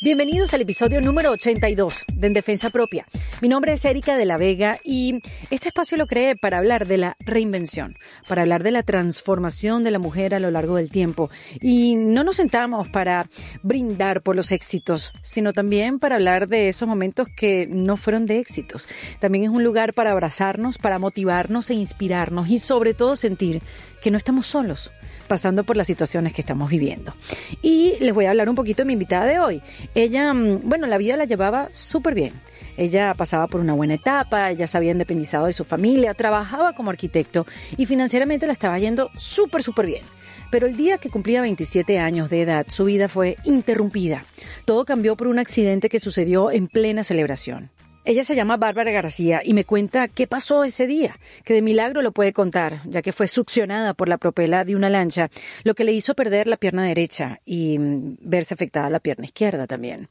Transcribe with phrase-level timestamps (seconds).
[0.00, 3.04] Bienvenidos al episodio número 82 de En Defensa Propia.
[3.40, 6.98] Mi nombre es Erika de la Vega y este espacio lo creé para hablar de
[6.98, 7.98] la reinvención,
[8.28, 11.30] para hablar de la transformación de la mujer a lo largo del tiempo.
[11.60, 13.28] Y no nos sentamos para
[13.64, 18.38] brindar por los éxitos, sino también para hablar de esos momentos que no fueron de
[18.38, 18.86] éxitos.
[19.18, 23.62] También es un lugar para abrazarnos, para motivarnos e inspirarnos y sobre todo sentir
[24.00, 24.92] que no estamos solos
[25.28, 27.14] pasando por las situaciones que estamos viviendo.
[27.62, 29.62] Y les voy a hablar un poquito de mi invitada de hoy.
[29.94, 32.32] Ella, mm, bueno, la vida la llevaba súper bien.
[32.76, 36.90] Ella pasaba por una buena etapa, ella se había independizado de su familia, trabajaba como
[36.90, 37.46] arquitecto
[37.76, 40.02] y financieramente la estaba yendo súper, súper bien.
[40.50, 44.24] Pero el día que cumplía 27 años de edad, su vida fue interrumpida.
[44.64, 47.70] Todo cambió por un accidente que sucedió en plena celebración.
[48.08, 52.00] Ella se llama Bárbara García y me cuenta qué pasó ese día, que de milagro
[52.00, 55.28] lo puede contar, ya que fue succionada por la propela de una lancha,
[55.62, 59.66] lo que le hizo perder la pierna derecha y mm, verse afectada la pierna izquierda
[59.66, 60.08] también.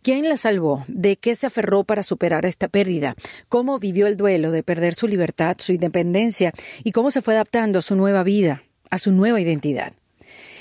[0.00, 0.86] ¿Quién la salvó?
[0.88, 3.16] ¿De qué se aferró para superar esta pérdida?
[3.50, 7.80] ¿Cómo vivió el duelo de perder su libertad, su independencia y cómo se fue adaptando
[7.80, 9.92] a su nueva vida, a su nueva identidad?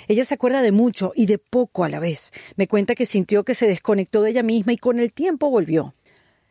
[0.09, 2.33] Ella se acuerda de mucho y de poco a la vez.
[2.57, 5.93] Me cuenta que sintió que se desconectó de ella misma y con el tiempo volvió.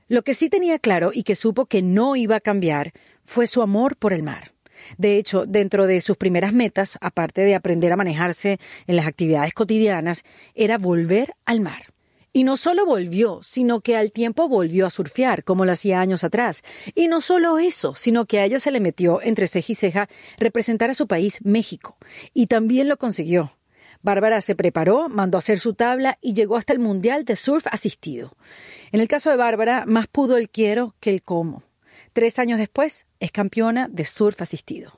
[0.08, 3.62] Lo que sí tenía claro y que supo que no iba a cambiar fue su
[3.62, 4.52] amor por el mar.
[4.98, 9.54] De hecho, dentro de sus primeras metas, aparte de aprender a manejarse en las actividades
[9.54, 10.24] cotidianas,
[10.54, 11.94] era volver al mar.
[12.36, 16.24] Y no solo volvió, sino que al tiempo volvió a surfear, como lo hacía años
[16.24, 16.62] atrás.
[16.94, 20.08] Y no solo eso, sino que a ella se le metió entre ceja y ceja
[20.36, 21.96] representar a su país, México.
[22.34, 23.52] Y también lo consiguió.
[24.04, 27.66] Bárbara se preparó, mandó a hacer su tabla y llegó hasta el Mundial de Surf
[27.70, 28.36] asistido.
[28.92, 31.62] En el caso de Bárbara, más pudo el quiero que el cómo.
[32.12, 34.92] Tres años después, es campeona de surf asistido.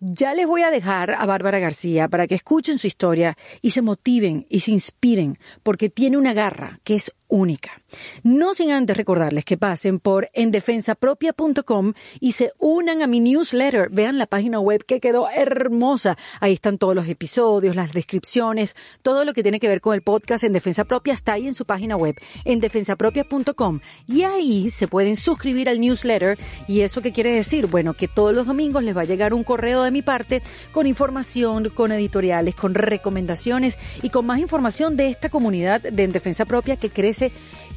[0.00, 3.82] Ya les voy a dejar a Bárbara García para que escuchen su historia y se
[3.82, 7.82] motiven y se inspiren, porque tiene una garra que es única.
[8.22, 13.88] No sin antes recordarles que pasen por endefensapropia.com y se unan a mi newsletter.
[13.90, 16.16] Vean la página web que quedó hermosa.
[16.40, 20.02] Ahí están todos los episodios, las descripciones, todo lo que tiene que ver con el
[20.02, 23.80] podcast en Defensa Propia está ahí en su página web, endefensapropia.com.
[24.06, 26.38] Y ahí se pueden suscribir al newsletter.
[26.68, 27.66] ¿Y eso qué quiere decir?
[27.66, 30.86] Bueno, que todos los domingos les va a llegar un correo de mi parte con
[30.86, 36.44] información, con editoriales, con recomendaciones y con más información de esta comunidad de En Defensa
[36.44, 37.21] Propia que crece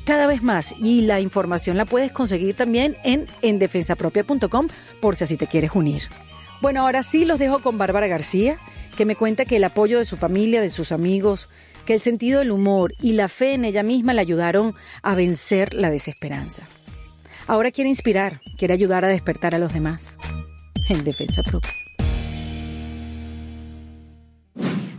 [0.05, 4.67] cada vez más y la información la puedes conseguir también en endefensapropia.com
[5.01, 6.03] por si así te quieres unir.
[6.61, 8.57] Bueno, ahora sí los dejo con Bárbara García,
[8.95, 11.49] que me cuenta que el apoyo de su familia, de sus amigos,
[11.85, 15.73] que el sentido del humor y la fe en ella misma le ayudaron a vencer
[15.73, 16.63] la desesperanza.
[17.47, 20.17] Ahora quiere inspirar, quiere ayudar a despertar a los demás.
[20.89, 21.71] En defensa propia.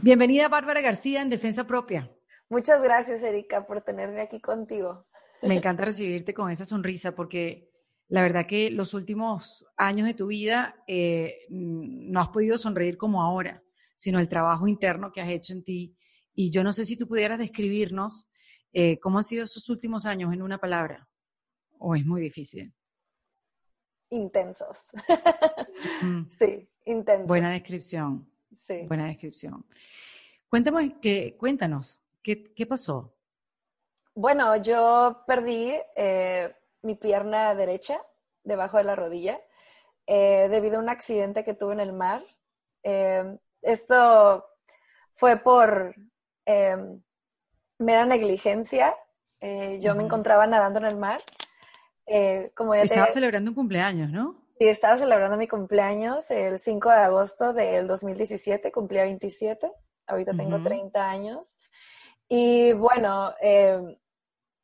[0.02, 2.08] Bienvenida Bárbara García en Defensa Propia.
[2.48, 5.04] Muchas gracias, Erika, por tenerme aquí contigo.
[5.42, 7.70] Me encanta recibirte con esa sonrisa porque
[8.08, 13.22] la verdad que los últimos años de tu vida eh, no has podido sonreír como
[13.22, 13.62] ahora,
[13.96, 15.96] sino el trabajo interno que has hecho en ti.
[16.34, 18.28] Y yo no sé si tú pudieras describirnos
[18.72, 21.08] eh, cómo han sido esos últimos años en una palabra,
[21.78, 22.72] o es muy difícil.
[24.10, 24.88] Intensos.
[26.30, 27.26] Sí, intensos.
[27.26, 28.30] Buena descripción.
[28.50, 28.86] Sí.
[28.86, 29.66] Buena descripción.
[30.48, 33.14] Cuéntame, que, cuéntanos, ¿Qué, pasó?
[34.12, 38.00] Bueno, yo perdí eh, mi pierna derecha
[38.42, 39.40] debajo de la rodilla
[40.08, 42.24] eh, debido a un accidente que tuve en el mar.
[42.82, 44.44] Eh, esto
[45.12, 45.94] fue por
[47.78, 48.92] mera negligencia.
[49.78, 51.22] yo me encontraba nadando en el mar.
[52.56, 54.34] como estaba celebrando un cumpleaños, ¿no?
[54.58, 59.70] Sí, estaba celebrando mi cumpleaños el 5 de agosto del 2017, cumplía 27,
[60.08, 61.58] ahorita tengo 30 años.
[62.28, 63.98] Y bueno, eh,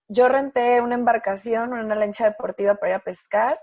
[0.08, 3.60] yo renté una embarcación, una lancha deportiva para ir a pescar.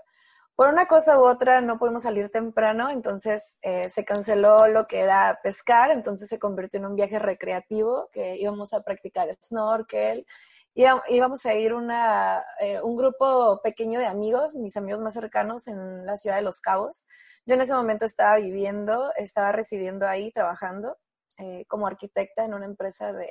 [0.56, 5.00] Por una cosa u otra no pudimos salir temprano, entonces eh, se canceló lo que
[5.00, 10.26] era pescar, entonces se convirtió en un viaje recreativo que íbamos a practicar snorkel.
[10.74, 16.06] Íbamos a ir una, eh, un grupo pequeño de amigos, mis amigos más cercanos en
[16.06, 17.06] la ciudad de Los Cabos.
[17.44, 20.96] Yo en ese momento estaba viviendo, estaba residiendo ahí, trabajando
[21.68, 23.30] como arquitecta en una empresa de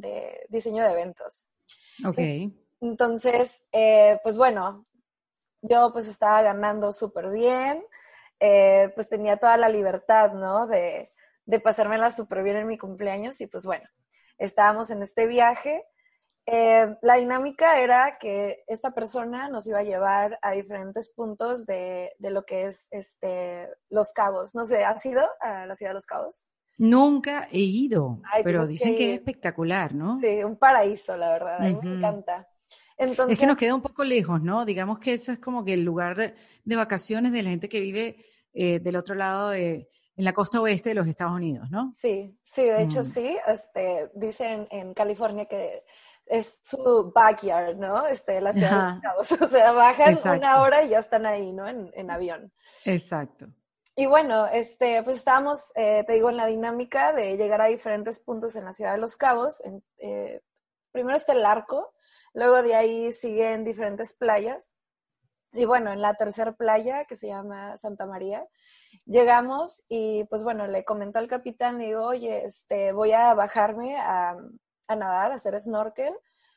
[0.00, 1.50] de diseño de eventos.
[2.06, 2.18] Ok.
[2.80, 4.86] Entonces, eh, pues bueno,
[5.62, 7.84] yo pues estaba ganando súper bien,
[8.38, 10.66] eh, pues tenía toda la libertad, ¿no?
[10.66, 11.12] De,
[11.44, 13.88] de pasármela súper bien en mi cumpleaños y pues bueno,
[14.38, 15.84] estábamos en este viaje.
[16.46, 22.12] Eh, la dinámica era que esta persona nos iba a llevar a diferentes puntos de,
[22.18, 24.54] de, lo que es este, Los Cabos.
[24.54, 26.46] No sé, ¿has ido a la ciudad de Los Cabos?
[26.78, 30.18] Nunca he ido, pero dicen que, es espectacular, ¿no?
[30.20, 32.48] Sí, un paraíso, la verdad, a mí me encanta.
[32.96, 34.64] Entonces, es que nos queda un poco lejos, ¿no?
[34.64, 38.24] Digamos que eso es como que el lugar de, vacaciones de la gente que vive
[38.52, 41.92] eh, del otro lado de, en la costa oeste de los Estados Unidos, ¿no?
[41.94, 43.04] Sí, sí, de hecho mm.
[43.04, 45.82] sí, este, dicen en California que
[46.26, 48.06] es su backyard, ¿no?
[48.06, 49.32] Este, la ciudad de los.
[49.42, 51.66] O sea, bajan una hora y ya están ahí, ¿no?
[51.66, 52.52] En, en avión.
[52.84, 53.46] Exacto.
[53.96, 58.20] Y bueno, este, pues estábamos, eh, te digo, en la dinámica de llegar a diferentes
[58.20, 59.62] puntos en la ciudad de Los Cabos.
[59.98, 60.40] Eh,
[60.92, 61.92] primero está el arco,
[62.32, 64.76] luego de ahí siguen diferentes playas.
[65.52, 68.46] Y bueno, en la tercera playa, que se llama Santa María,
[69.04, 73.96] llegamos y pues bueno, le comentó al capitán, le digo, oye, este, voy a bajarme
[73.98, 74.36] a
[74.88, 76.14] nadar, a hacer snorkel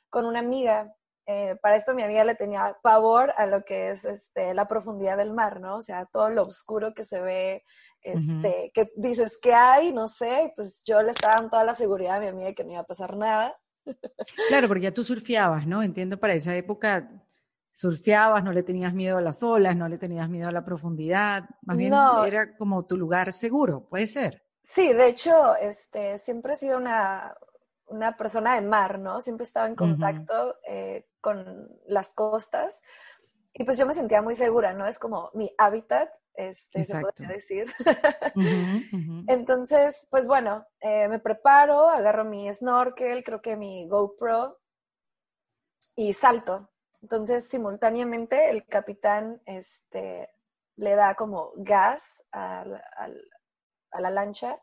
[0.09, 0.95] con una amiga.
[1.25, 5.17] Eh, para esto mi amiga le tenía pavor a lo que es este, la profundidad
[5.17, 5.77] del mar, ¿no?
[5.77, 7.63] O sea, todo lo oscuro que se ve,
[8.01, 12.17] este, que dices que hay, no sé, pues yo le estaba dando toda la seguridad
[12.17, 13.55] a mi amiga que no iba a pasar nada.
[14.49, 15.81] Claro, porque ya tú surfeabas, ¿no?
[15.83, 17.09] Entiendo, para esa época
[17.71, 21.45] surfeabas, no le tenías miedo a las olas, no le tenías miedo a la profundidad,
[21.63, 21.93] más bien
[22.25, 24.43] era como tu lugar seguro, puede ser.
[24.61, 27.35] Sí, de hecho, este, siempre he sido una,
[27.87, 29.21] una persona de mar, ¿no?
[29.21, 32.81] Siempre estaba en contacto eh, con las costas
[33.53, 34.87] y pues yo me sentía muy segura, ¿no?
[34.87, 37.71] Es como mi hábitat, este, se podría decir.
[39.27, 44.59] Entonces, pues bueno, eh, me preparo, agarro mi snorkel, creo que mi GoPro
[45.95, 46.71] y salto.
[47.01, 50.29] Entonces, simultáneamente, el capitán este,
[50.75, 54.59] le da como gas a la lancha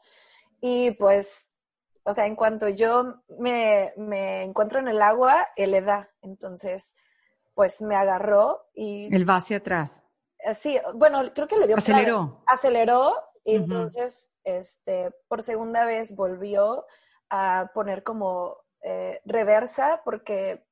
[0.60, 1.54] y pues
[2.02, 3.92] o sea, en cuanto yo me,
[4.42, 6.10] encuentro en el agua, él le da.
[6.22, 6.96] Entonces,
[7.54, 9.14] pues me agarró y...
[9.14, 10.02] Él va hacia atrás.
[10.38, 11.76] Eh, sí, bueno, creo que le dio...
[11.76, 12.42] Aceleró.
[12.46, 13.14] aceleró
[13.44, 16.84] y entonces, este, por segunda vez volvió
[17.28, 20.64] a poner como eh, reversa porque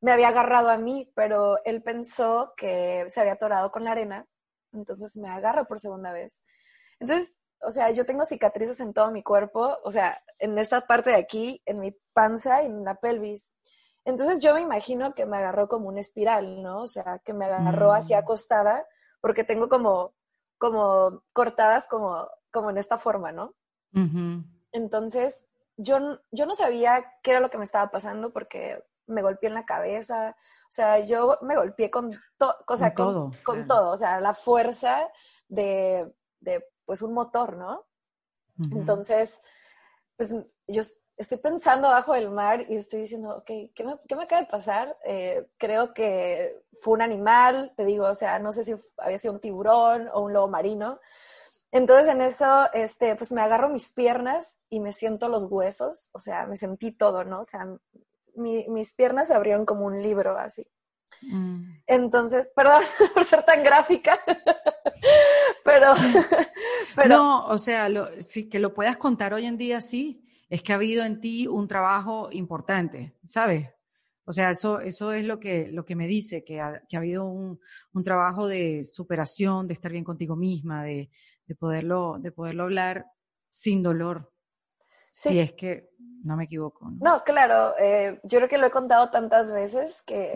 [0.00, 4.26] me había agarrado a mí, pero él pensó que se había atorado con la arena,
[4.72, 6.42] entonces me agarra por segunda vez.
[7.00, 11.10] Entonces, o sea, yo tengo cicatrices en todo mi cuerpo, o sea, en esta parte
[11.10, 13.54] de aquí, en mi panza y en la pelvis.
[14.04, 16.82] Entonces yo me imagino que me agarró como una espiral, ¿no?
[16.82, 18.18] O sea, que me agarró así mm.
[18.18, 18.86] acostada,
[19.20, 20.14] porque tengo como,
[20.56, 23.54] como cortadas como, como en esta forma, ¿no?
[24.72, 29.48] Entonces, yo, yo no sabía qué era lo que me estaba pasando porque me golpeé
[29.48, 30.36] en la cabeza,
[30.68, 32.12] o sea, yo me golpeé con,
[32.66, 35.08] o sea, con, todo, con todo, o sea, la fuerza
[35.48, 37.84] de, de pues un motor, ¿no?
[38.72, 39.42] Entonces,
[40.16, 40.34] pues
[40.66, 40.82] yo
[41.18, 43.44] estoy pensando bajo el mar y estoy diciendo, ok,
[43.74, 44.96] ¿qué me, qué me acaba de pasar?
[45.04, 49.34] Eh, creo que fue un animal, te digo, o sea, no sé si había sido
[49.34, 50.98] un tiburón o un lobo marino.
[51.72, 56.20] Entonces en eso, este, pues me agarro mis piernas y me siento los huesos, o
[56.20, 57.40] sea, me sentí todo, ¿no?
[57.40, 57.66] O sea,
[58.34, 60.66] mis piernas se abrieron como un libro así.
[61.22, 61.80] Mm.
[61.86, 62.82] Entonces, perdón
[63.14, 64.18] por ser tan gráfica,
[65.64, 65.94] pero,
[66.96, 67.08] pero...
[67.08, 67.88] No, o sea,
[68.20, 71.46] sí, que lo puedas contar hoy en día, sí, es que ha habido en ti
[71.46, 73.68] un trabajo importante, ¿sabes?
[74.24, 77.00] O sea, eso, eso es lo que, lo que me dice, que ha, que ha
[77.00, 77.58] habido un,
[77.94, 81.08] un, trabajo de superación, de estar bien contigo misma, de,
[81.46, 83.06] de, poderlo, de poderlo hablar
[83.48, 84.30] sin dolor.
[85.10, 85.30] Sí.
[85.30, 85.90] Si es que
[86.24, 86.90] no me equivoco.
[87.00, 90.34] No, claro, eh, yo creo que lo he contado tantas veces que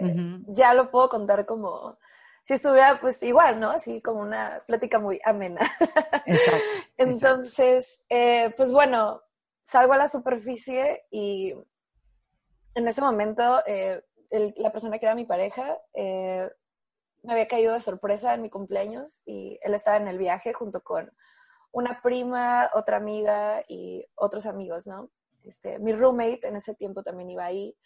[0.49, 1.99] ya lo puedo contar como
[2.45, 3.71] si estuviera pues igual, ¿no?
[3.71, 5.61] Así como una plática muy amena.
[6.27, 6.65] Exacto,
[6.97, 9.23] Entonces, eh, pues bueno,
[9.63, 11.55] salgo a la superficie y
[12.75, 14.03] en ese momento eh,
[14.57, 19.59] la persona que era mi pareja me había caído de sorpresa en mi cumpleaños y
[19.63, 21.13] él estaba en el viaje junto con
[21.73, 25.11] una prima, otra amiga y otros amigos, ¿no?
[25.45, 27.77] Este, mi roommate en ese tiempo también iba ahí.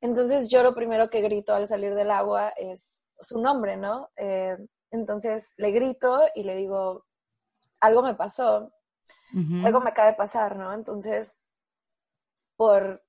[0.00, 4.10] Entonces yo lo primero que grito al salir del agua es su nombre, ¿no?
[4.16, 4.56] Eh,
[4.90, 7.06] entonces le grito y le digo,
[7.80, 8.72] algo me pasó,
[9.64, 10.72] algo me acaba de pasar, ¿no?
[10.72, 11.40] Entonces,
[12.56, 13.04] por,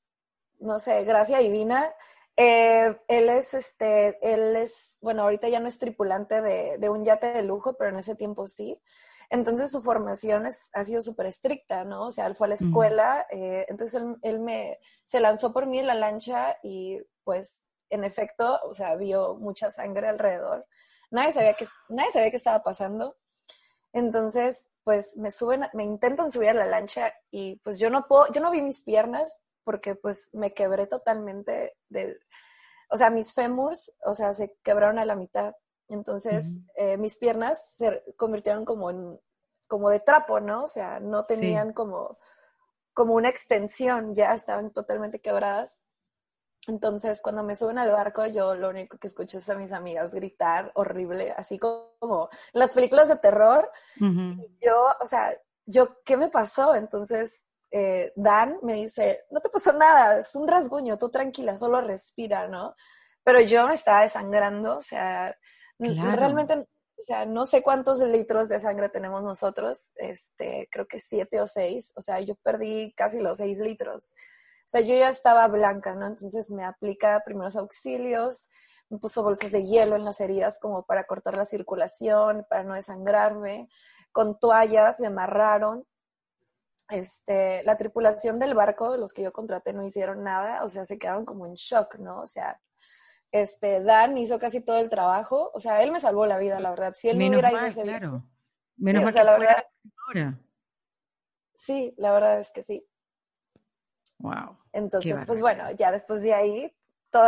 [0.60, 1.94] no sé, gracia divina,
[2.36, 7.06] eh, él es, este, él es, bueno, ahorita ya no es tripulante de, de, un
[7.06, 8.82] yate de lujo, pero en ese tiempo sí.
[9.30, 12.08] Entonces su formación ha sido súper estricta, ¿no?
[12.08, 15.80] O sea, él fue a la escuela, eh, entonces él, me, se lanzó por mí
[15.80, 20.66] en la lancha y pues en efecto, o sea, vio mucha sangre alrededor.
[21.12, 23.18] Nadie sabía qué, nadie sabía qué estaba pasando.
[23.94, 28.32] Entonces, pues me suben, me intentan subir a la lancha y pues yo no puedo,
[28.34, 32.20] yo no vi mis piernas porque pues me quebré totalmente de,
[32.90, 35.56] o sea, mis fémurs, o sea, se quebraron a la mitad.
[35.90, 39.20] Entonces, eh, mis piernas se convirtieron como en,
[39.68, 40.64] como de trapo, ¿no?
[40.64, 42.18] O sea, no tenían como,
[42.94, 45.82] como una extensión, ya estaban totalmente quebradas.
[46.68, 50.14] Entonces, cuando me suben al barco, yo lo único que escucho es a mis amigas
[50.14, 53.70] gritar horrible, así como en las películas de terror.
[54.00, 55.32] Yo, o sea,
[55.66, 56.74] yo, ¿qué me pasó?
[56.74, 61.82] Entonces, eh, Dan me dice, no te pasó nada, es un rasguño, tú tranquila, solo
[61.82, 62.74] respira, ¿no?
[63.24, 65.36] Pero yo me estaba desangrando, o sea,
[65.80, 66.68] realmente,
[66.98, 71.48] o sea, no sé cuántos litros de sangre tenemos nosotros, este, creo que siete o
[71.48, 74.14] seis, o sea, yo perdí casi los seis litros.
[74.66, 76.08] O sea, yo ya estaba blanca, ¿no?
[76.08, 78.50] Entonces me aplica primeros auxilios,
[78.90, 82.76] me puso bolsas de hielo en las heridas como para cortar la circulación, para no
[82.76, 83.70] desangrarme,
[84.12, 85.86] con toallas me amarraron.
[86.90, 90.98] Este, la tripulación del barco, los que yo contraté, no hicieron nada, o sea, se
[91.00, 92.22] quedaron como en shock, ¿no?
[92.22, 92.60] O sea,
[93.42, 96.70] este, Dan hizo casi todo el trabajo, o sea, él me salvó la vida, la
[96.70, 96.94] verdad.
[96.96, 98.24] Si él Menos no hubiera ido claro.
[98.78, 100.40] Menos mal que la verdad,
[101.56, 102.88] Sí, la verdad es que sí.
[104.20, 104.58] Wow.
[104.72, 106.74] Entonces, pues bueno, ya después de ahí,
[107.10, 107.28] todo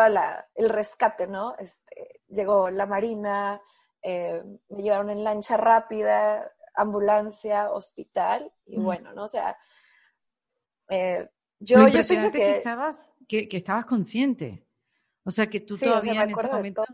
[0.55, 1.55] el rescate, ¿no?
[1.57, 3.61] Este, llegó la marina,
[4.01, 9.25] eh, me llevaron en lancha rápida, ambulancia, hospital, y bueno, ¿no?
[9.25, 9.57] O sea,
[10.89, 12.37] eh, yo, yo pienso que...
[12.37, 14.66] que estabas, que, estabas consciente.
[15.27, 16.85] O sea, que tú todavía en ese momento...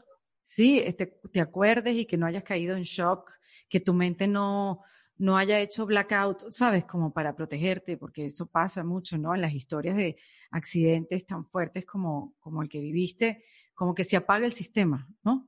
[0.42, 3.32] Sí, este, te acuerdes y que no hayas caído en shock,
[3.70, 4.82] que tu mente no,
[5.18, 6.84] no haya hecho blackout, ¿sabes?
[6.86, 9.36] Como para protegerte, porque eso pasa mucho, ¿no?
[9.36, 10.18] En las historias de
[10.50, 13.44] accidentes tan fuertes como, como el que viviste,
[13.75, 15.48] como que se apaga el sistema, ¿no?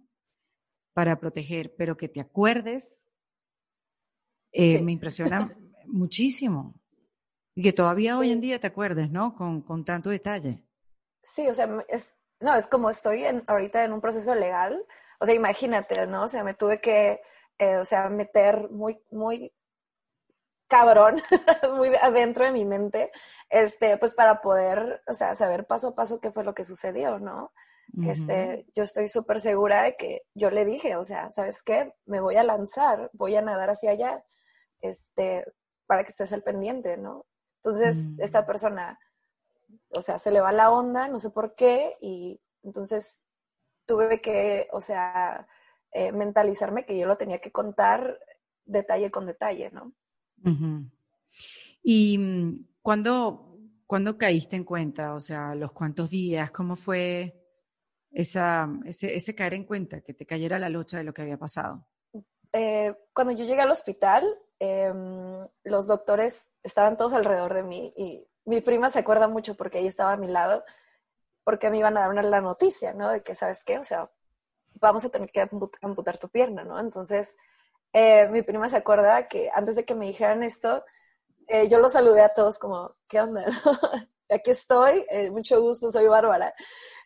[0.93, 3.07] Para proteger, pero que te acuerdes,
[4.51, 6.79] eh, me impresiona muchísimo.
[7.55, 9.33] Y que todavía hoy en día te acuerdes, ¿no?
[9.33, 10.63] Con, con tanto detalle.
[11.23, 14.85] Sí, o sea, es, no, es como estoy en, ahorita en un proceso legal.
[15.19, 16.23] O sea, imagínate, ¿no?
[16.23, 17.21] O sea, me tuve que
[17.57, 19.53] eh, o sea, meter muy, muy
[20.67, 21.21] cabrón,
[21.77, 23.11] muy adentro de mi mente,
[23.49, 27.19] este, pues para poder, o sea, saber paso a paso qué fue lo que sucedió,
[27.19, 27.51] ¿no?
[28.07, 31.93] Este, yo estoy súper segura de que yo le dije, o sea, ¿sabes qué?
[32.05, 34.25] Me voy a lanzar, voy a nadar hacia allá,
[34.81, 35.45] este,
[35.85, 37.25] para que estés al pendiente, ¿no?
[37.63, 38.45] Entonces, esta mm.
[38.47, 38.99] persona,
[39.89, 43.23] o sea, se le va la onda, no sé por qué, y entonces
[43.85, 45.47] tuve que, o sea,
[45.91, 48.19] eh, mentalizarme que yo lo tenía que contar
[48.65, 49.93] detalle con detalle, ¿no?
[51.81, 53.59] ¿Y mm, cuándo,
[54.17, 55.13] caíste en cuenta?
[55.13, 57.41] O sea, los cuántos días, ¿cómo fue
[58.11, 61.87] esa, ese, caer en cuenta, que te cayera la lucha de lo que había pasado?
[62.51, 64.25] Eh, cuando yo llegué al hospital,
[64.59, 69.79] em, los doctores estaban todos alrededor de mí y mi prima se acuerda mucho porque
[69.79, 70.63] ella estaba a mi lado,
[71.43, 73.09] porque me iban a dar una, la noticia, ¿no?
[73.09, 73.77] De que, ¿sabes qué?
[73.77, 74.09] O sea,
[74.75, 75.47] vamos a tener que
[75.81, 76.79] amputar tu pierna, ¿no?
[76.79, 77.35] Entonces,
[77.93, 80.83] eh, mi prima se acuerda que antes de que me dijeran esto,
[81.47, 83.45] eh, yo los saludé a todos como, ¿qué onda?
[84.29, 86.53] Aquí estoy, eh, mucho gusto, soy Bárbara.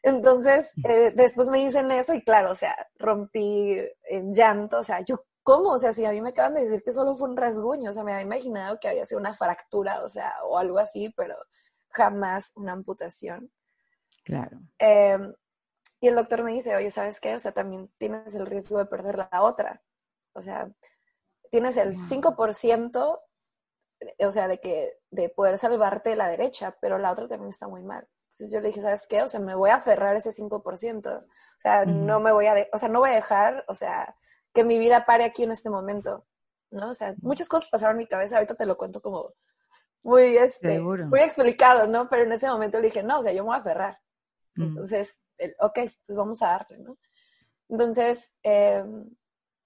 [0.01, 0.71] Entonces,
[1.15, 5.71] después me dicen eso y claro, o sea, rompí en llanto, o sea, yo, ¿cómo?
[5.71, 7.93] O sea, si a mí me acaban de decir que solo fue un rasguño, o
[7.93, 11.35] sea, me había imaginado que había sido una fractura, o sea, o algo así, pero
[11.89, 13.51] jamás una amputación.
[14.23, 14.59] Claro.
[14.77, 15.33] Em,
[16.01, 17.35] y el doctor me dice, oye, ¿sabes qué?
[17.35, 19.81] O sea, también tienes el riesgo de perder la otra.
[20.33, 20.71] O sea,
[21.51, 23.19] tienes el 5%,
[24.19, 27.83] o sea, de que de poder salvarte la derecha, pero la otra también está muy
[27.83, 28.07] mal.
[28.23, 29.23] Entonces yo le dije, ¿sabes qué?
[29.23, 31.17] O sea, me voy a aferrar ese 5%.
[31.17, 31.25] O
[31.57, 34.15] sea, no me voy a, o sea, no voy a dejar, o sea,
[34.53, 36.25] que mi vida pare aquí en este momento,
[36.71, 36.89] ¿no?
[36.89, 39.33] O sea, muchas cosas pasaron en mi cabeza, ahorita te lo cuento como
[40.03, 42.09] muy, este, muy explicado, ¿no?
[42.09, 43.99] Pero en ese momento le dije, no, o sea, yo me voy a aferrar.
[44.55, 45.23] Entonces,
[45.59, 46.97] ok, pues vamos a darle, ¿no?
[47.69, 49.09] Entonces, em,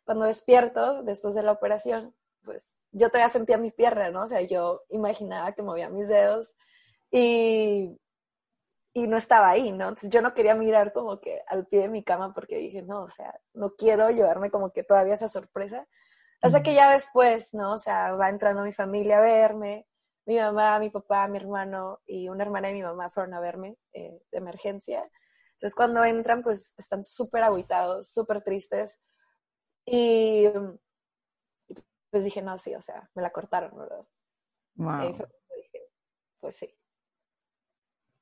[0.05, 2.13] cuando despierto después de la operación,
[2.43, 4.23] pues yo todavía sentía mi pierna, ¿no?
[4.23, 6.55] O sea, yo imaginaba que movía mis dedos
[7.09, 7.97] y,
[8.93, 9.89] y no estaba ahí, ¿no?
[9.89, 13.03] Entonces yo no quería mirar como que al pie de mi cama porque dije, no,
[13.03, 15.87] o sea, no quiero llevarme como que todavía esa sorpresa.
[16.41, 17.73] Hasta que ya después, ¿no?
[17.73, 19.87] O sea, va entrando mi familia a verme,
[20.25, 23.77] mi mamá, mi papá, mi hermano y una hermana de mi mamá fueron a verme
[23.93, 25.09] eh, de emergencia.
[25.53, 29.01] Entonces cuando entran, pues están súper aguitados, súper tristes.
[29.85, 30.47] Y
[32.11, 34.05] pues dije, no, sí, o sea, me la cortaron, ¿verdad?
[34.75, 35.27] Wow.
[36.41, 36.77] pues sí.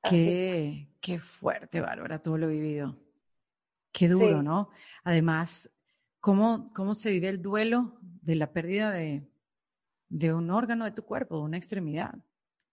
[0.08, 2.98] Qué, qué, fuerte, Bárbara, todo lo vivido.
[3.92, 4.70] Qué duro, ¿no?
[5.04, 5.70] Además,
[6.20, 9.28] ¿cómo, ¿cómo se vive el duelo de la pérdida de,
[10.08, 12.14] de un órgano de tu cuerpo, de una extremidad?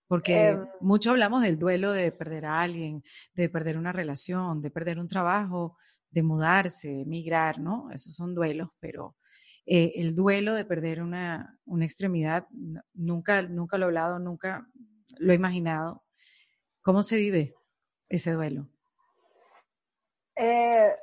[0.08, 3.04] Porque em, mucho hablamos del duelo de perder a alguien,
[3.36, 5.78] de perder una relación, de perder un trabajo,
[6.10, 7.92] de mudarse, migrar, ¿no?
[7.92, 9.16] Esos son duelos, pero
[9.68, 12.48] eh, el duelo de perder una, una extremidad,
[12.96, 14.68] nunca, nunca lo he hablado, nunca
[15.20, 16.04] lo he imaginado.
[16.82, 17.56] ¿Cómo se vive
[18.08, 18.68] ese duelo?
[20.36, 20.96] Eh,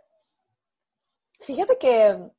[1.41, 2.31] fíjate que,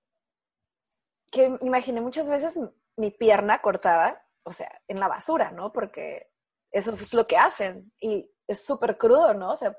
[1.32, 2.60] que imaginé muchas veces
[2.96, 5.72] mi pierna cortada, o sea, en la basura, ¿no?
[5.72, 6.32] Porque
[6.72, 9.52] eso es lo que hacen y es súper crudo, ¿no?
[9.52, 9.78] O sea,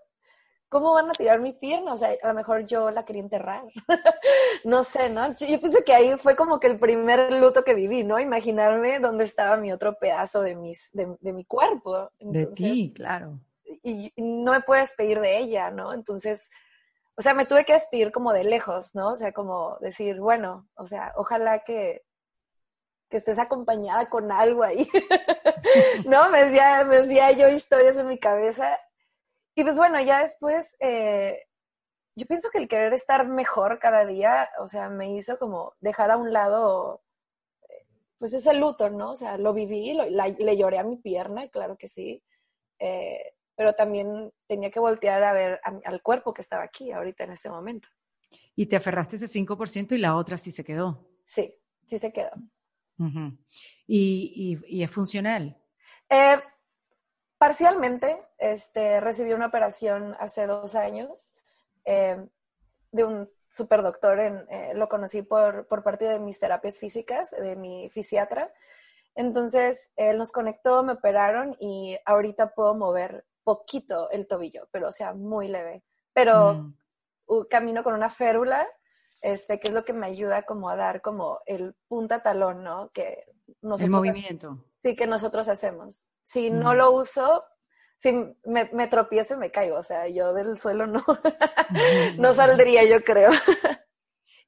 [0.68, 1.94] ¿cómo van a tirar mi pierna?
[1.94, 3.64] O sea, a lo mejor yo la quería enterrar.
[4.64, 5.34] no sé, ¿no?
[5.36, 8.20] Yo, pensé que ahí fue como que el primer luto que viví, ¿no?
[8.20, 12.10] Imaginarme dónde estaba mi otro pedazo de, mis, de, mi cuerpo.
[12.20, 13.40] de ti, claro.
[13.82, 15.92] Y, no me puedo despedir de ella, ¿no?
[15.92, 16.48] Entonces,
[17.16, 19.10] o sea, me tuve que despedir como de lejos, ¿no?
[19.10, 22.04] O sea, como decir, bueno, o sea, ojalá que,
[23.10, 24.88] que estés acompañada con algo ahí.
[26.06, 26.30] ¿No?
[26.30, 28.78] Me decía, me decía yo historias en mi cabeza
[29.58, 31.46] y pues bueno, ya después, eh,
[32.14, 36.12] yo pienso que el querer estar mejor cada día, o sea, me hizo como dejar
[36.12, 37.02] a un lado,
[37.68, 37.84] eh,
[38.18, 39.10] pues ese luto, ¿no?
[39.10, 42.22] O sea, lo viví, le lloré a mi pierna, claro que sí,
[42.78, 47.32] eh, pero también tenía que voltear a ver al cuerpo que estaba aquí ahorita en
[47.32, 47.88] este momento.
[48.54, 51.10] Y te aferraste ese 5% y la otra sí se quedó.
[51.26, 51.52] Sí,
[51.84, 52.30] sí se quedó.
[53.88, 55.60] ¿Y, y, es funcional?
[56.08, 56.38] Eh,
[57.38, 61.34] Parcialmente, este, recibí una operación hace dos años
[61.84, 62.16] eh,
[62.90, 67.54] de un superdoctor, en, eh, lo conocí por, por parte de mis terapias físicas, de
[67.54, 68.52] mi fisiatra.
[69.14, 74.92] Entonces, él nos conectó, me operaron y ahorita puedo mover poquito el tobillo, pero o
[74.92, 75.82] sea, muy leve.
[76.12, 76.74] Pero
[77.26, 77.46] mm.
[77.48, 78.68] camino con una férula,
[79.22, 82.90] este, que es lo que me ayuda como a dar como el punta talón, ¿no?
[82.92, 83.24] Que
[83.62, 84.64] nosotros el movimiento.
[84.82, 86.08] Sí, que nosotros hacemos.
[86.22, 87.42] Si no lo uso,
[87.96, 88.12] si
[88.44, 91.02] me, tropiezo y me caigo, o sea, yo del suelo no,
[92.18, 93.30] no saldría, yo creo.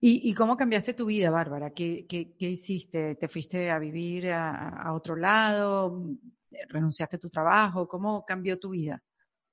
[0.02, 1.70] ¿Y, cómo cambiaste tu vida, Bárbara?
[1.70, 2.06] ¿Qué,
[2.38, 3.16] hiciste?
[3.16, 6.02] ¿Te fuiste a vivir a, otro lado?
[6.68, 7.86] ¿Renunciaste a tu trabajo?
[7.88, 9.02] ¿Cómo cambió tu vida?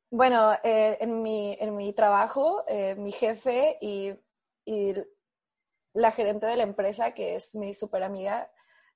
[0.09, 4.13] Bueno, eh, en, mi, en mi trabajo, eh, mi jefe y,
[4.65, 4.93] y,
[5.93, 8.51] la gerente de la empresa, que es mi súper amiga,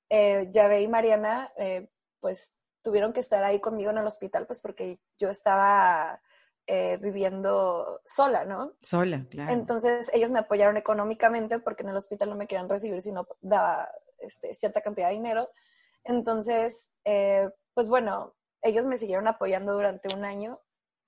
[0.09, 4.59] eh, Yave y Mariana, eh, pues tuvieron que estar ahí conmigo en el hospital, pues
[4.59, 6.21] porque yo estaba
[6.67, 8.73] eh, viviendo sola, ¿no?
[8.81, 9.51] Sola, claro.
[9.51, 13.27] Entonces ellos me apoyaron económicamente porque en el hospital no me querían recibir si no
[13.41, 15.49] daba este, cierta cantidad de dinero.
[16.03, 20.57] Entonces, eh, pues bueno, ellos me siguieron apoyando durante un año.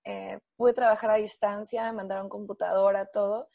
[0.05, 3.49] Eh, pude trabajar a distancia, me mandaron computadora, todo.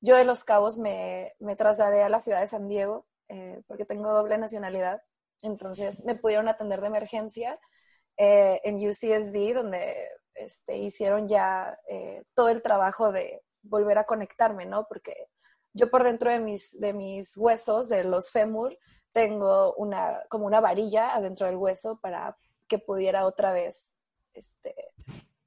[0.00, 3.06] Yo de Los Cabos me, trasladé a la ciudad de San Diego
[3.66, 5.02] porque tengo doble nacionalidad.
[5.42, 7.58] Entonces me pudieron atender de emergencia
[8.16, 14.66] eh, en UCSD, donde este, hicieron ya eh, todo el trabajo de volver a conectarme,
[14.66, 14.86] ¿no?
[14.86, 15.28] Porque
[15.72, 18.78] yo por dentro de mis, de mis huesos, de los fémur,
[19.12, 22.36] tengo una, como una varilla adentro del hueso para
[22.72, 24.00] que pudiera otra vez
[24.32, 24.74] este,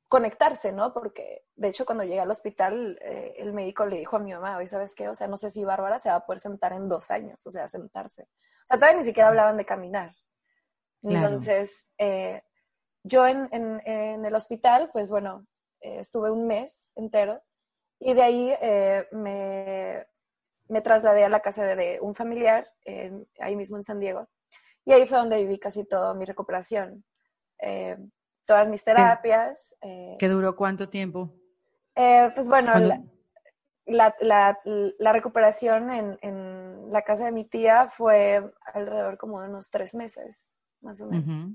[0.07, 0.93] conectarse, ¿no?
[0.93, 4.57] Porque de hecho cuando llegué al hospital, eh, el médico le dijo a mi mamá,
[4.57, 5.09] oye, ¿sabes qué?
[5.09, 7.49] O sea, no sé si Bárbara se va a poder sentar en dos años, o
[7.49, 8.21] sea, sentarse.
[8.21, 10.13] O sea, todavía ni siquiera hablaban de caminar.
[11.01, 12.43] Entonces, eh,
[13.03, 15.47] yo en, en, el hospital, pues bueno,
[15.81, 17.41] eh, estuve un mes entero
[17.99, 20.05] y de ahí eh, me,
[20.67, 22.71] me, trasladé a la casa de, un familiar,
[23.39, 24.27] ahí mismo en San Diego.
[24.85, 27.03] Y ahí fue donde viví casi toda mi recuperación.
[28.45, 29.75] Todas mis terapias.
[29.81, 31.33] ¿Qué duró cuánto tiempo?
[31.93, 32.73] pues bueno,
[33.85, 34.59] la, la,
[34.97, 39.93] la, recuperación en, en, la casa de mi tía fue alrededor como de unos tres
[39.93, 41.51] meses, más o menos.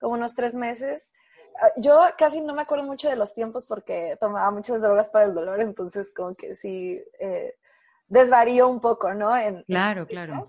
[0.00, 1.14] Como unos tres meses.
[1.60, 5.26] Ah, yo casi no me acuerdo mucho de los tiempos porque tomaba muchas drogas para
[5.26, 7.54] el dolor, entonces como que sí eh,
[8.08, 9.36] desvarío un poco, ¿no?
[9.36, 10.42] En, claro, claro.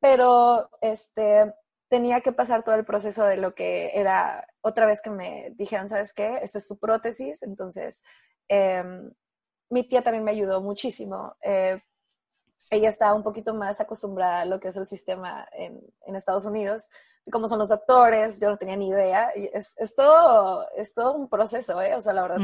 [0.00, 1.54] Pero este,
[1.88, 5.88] tenía que pasar todo el proceso de lo que era, otra vez que me dijeron,
[5.88, 6.38] ¿sabes qué?
[6.42, 8.04] Esta es tu prótesis, entonces...
[8.48, 8.82] Eh,
[9.70, 11.36] mi tía también me ayudó muchísimo.
[11.42, 11.78] Eh,
[12.70, 15.80] ella estaba un poquito más acostumbrada a lo que es el sistema en,
[16.14, 16.88] Estados Unidos,
[17.30, 19.30] cómo son los doctores, yo no tenía ni idea.
[19.30, 21.94] es, es, todo, es todo un proceso, ¿eh?
[21.94, 22.38] O sea, la verdad.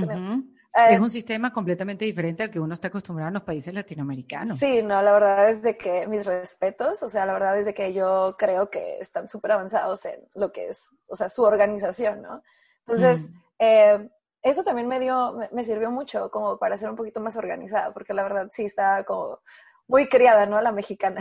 [0.75, 4.59] Es eh, un sistema completamente diferente al que uno está acostumbrado en los países latinoamericanos.
[4.59, 7.75] Sí, no, la verdad es de que mis respetos, o sea, la verdad es de
[7.75, 12.23] que yo creo que están súper avanzados en lo que es, o sea, su organización,
[12.23, 12.43] ¿no?
[12.87, 14.09] Entonces, eh,
[14.43, 18.13] eso también me dio, me, sirvió mucho como para ser un poquito más organizada, porque
[18.13, 19.39] la verdad sí estaba como
[19.87, 20.61] muy criada, ¿no?
[20.61, 21.21] La mexicana.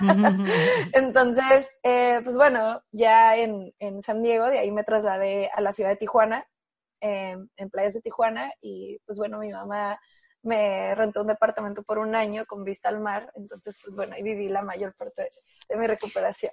[0.92, 5.72] Entonces, eh, pues bueno, ya en, en, San Diego, de ahí me trasladé a la
[5.72, 6.46] ciudad de Tijuana,
[7.00, 9.98] em, en playas de Tijuana, y pues bueno, mi mamá
[10.42, 14.22] me rentó un departamento por un año con vista al mar, entonces pues bueno, ahí
[14.22, 15.30] viví la mayor parte
[15.68, 16.52] de mi recuperación.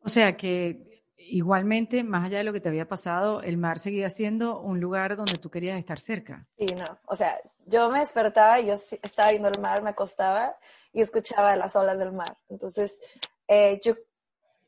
[0.00, 4.10] O sea que igualmente, más allá de lo que te había pasado, el mar seguía
[4.10, 6.44] siendo un lugar donde tú querías estar cerca.
[6.58, 6.98] Sí, no.
[7.06, 10.56] O sea, yo me despertaba y yo estaba viendo el mar, me acostaba
[10.92, 12.36] y escuchaba las olas del mar.
[12.48, 12.98] Entonces,
[13.48, 13.94] eh, yo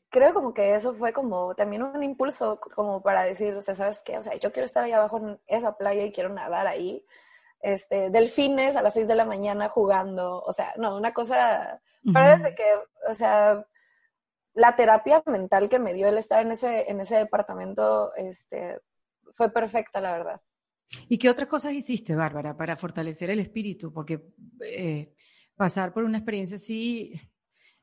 [0.09, 4.01] creo como que eso fue como también un impulso como para decir, o sea, ¿sabes
[4.05, 4.17] qué?
[4.17, 7.03] O sea, yo quiero estar ahí abajo en esa playa y quiero nadar ahí.
[7.59, 11.81] Este, delfines a las seis de la mañana jugando, o sea, no, una cosa,
[12.13, 12.63] parece que,
[13.09, 13.65] o sea,
[14.53, 18.79] la terapia mental que me dio el estar en ese, en ese departamento este,
[19.33, 20.41] fue perfecta, la verdad.
[21.09, 23.91] ¿Y qué otras cosas hiciste, Bárbara, para fortalecer el espíritu?
[23.91, 24.21] Porque
[24.61, 25.13] eh,
[25.55, 27.13] pasar por una experiencia así,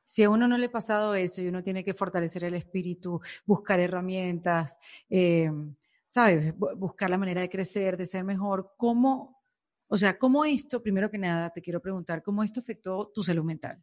[0.05, 3.21] si a uno no le ha pasado eso y uno tiene que fortalecer el espíritu,
[3.45, 5.51] buscar herramientas, eh,
[6.07, 6.55] ¿sabes?
[6.57, 9.43] Buscar la manera de crecer, de ser mejor, ¿cómo,
[9.89, 13.45] o sea, cómo esto, primero que nada, te quiero preguntar, ¿cómo esto afectó tu salud
[13.45, 13.83] mental?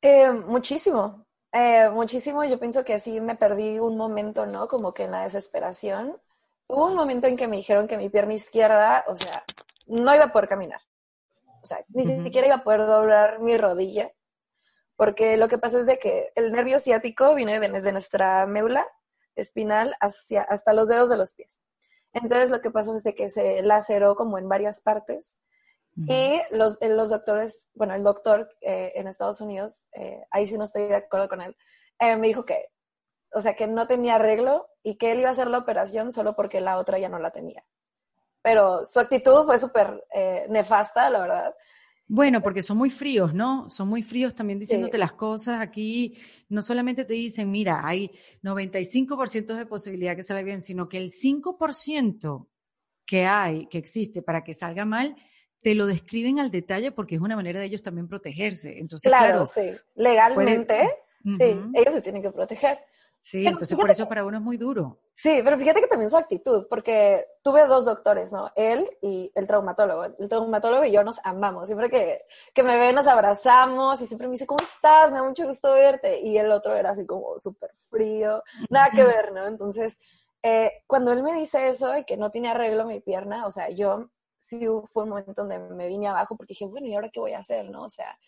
[0.00, 2.44] Eh, muchísimo, eh, muchísimo.
[2.44, 4.68] Yo pienso que sí me perdí un momento, ¿no?
[4.68, 6.16] Como que en la desesperación.
[6.68, 9.44] Hubo un momento en que me dijeron que mi pierna izquierda, o sea,
[9.86, 10.80] no iba a poder caminar.
[11.62, 14.12] O sea, ni siquiera iba a poder doblar mi rodilla.
[14.96, 18.86] Porque lo que pasa es de que el nervio ciático viene desde nuestra médula
[19.34, 21.62] espinal hacia, hasta los dedos de los pies.
[22.12, 25.38] Entonces lo que pasó es de que se laceró como en varias partes
[25.96, 30.58] y los, eh, los doctores, bueno, el doctor eh, en Estados Unidos, eh, ahí sí
[30.58, 31.56] no estoy de acuerdo con él,
[31.98, 32.68] me dijo que,
[33.32, 36.36] o sea, que no tenía arreglo y que él iba a hacer la operación solo
[36.36, 37.64] porque la otra ya no la tenía.
[38.42, 40.04] Pero su actitud fue súper
[40.50, 41.54] nefasta, la verdad.
[42.08, 43.68] Bueno, porque son muy fríos, ¿no?
[43.68, 45.60] Son muy fríos también diciéndote las cosas.
[45.60, 46.16] Aquí
[46.48, 48.10] no solamente te dicen, mira, hay
[48.42, 52.46] 95% de posibilidad que salga bien, sino que el 5%
[53.04, 55.16] que hay, que existe para que salga mal,
[55.62, 58.78] te lo describen al detalle porque es una manera de ellos también protegerse.
[58.78, 59.72] Entonces, claro, sí.
[59.96, 60.88] Legalmente,
[61.24, 62.78] sí, ellos se tienen que proteger.
[63.20, 65.00] Sí, entonces por eso para uno es muy duro.
[65.18, 68.50] Sí, pero fíjate que también su actitud, porque tuve dos doctores, ¿no?
[68.54, 70.04] Él y el traumatólogo.
[70.04, 71.68] El traumatólogo y yo nos amamos.
[71.68, 72.20] Siempre que,
[72.54, 75.10] que me ve nos abrazamos y siempre me dice, ¿cómo estás?
[75.12, 76.20] Me da mucho gusto verte.
[76.20, 79.46] Y el otro era así como súper frío, nada que ver, ¿no?
[79.46, 79.98] Entonces,
[80.42, 83.70] eh, cuando él me dice eso y que no tiene arreglo mi pierna, o sea,
[83.70, 87.20] yo sí fue un momento donde me vine abajo porque dije, bueno, ¿y ahora qué
[87.20, 87.84] voy a hacer, no?
[87.84, 88.18] O sea,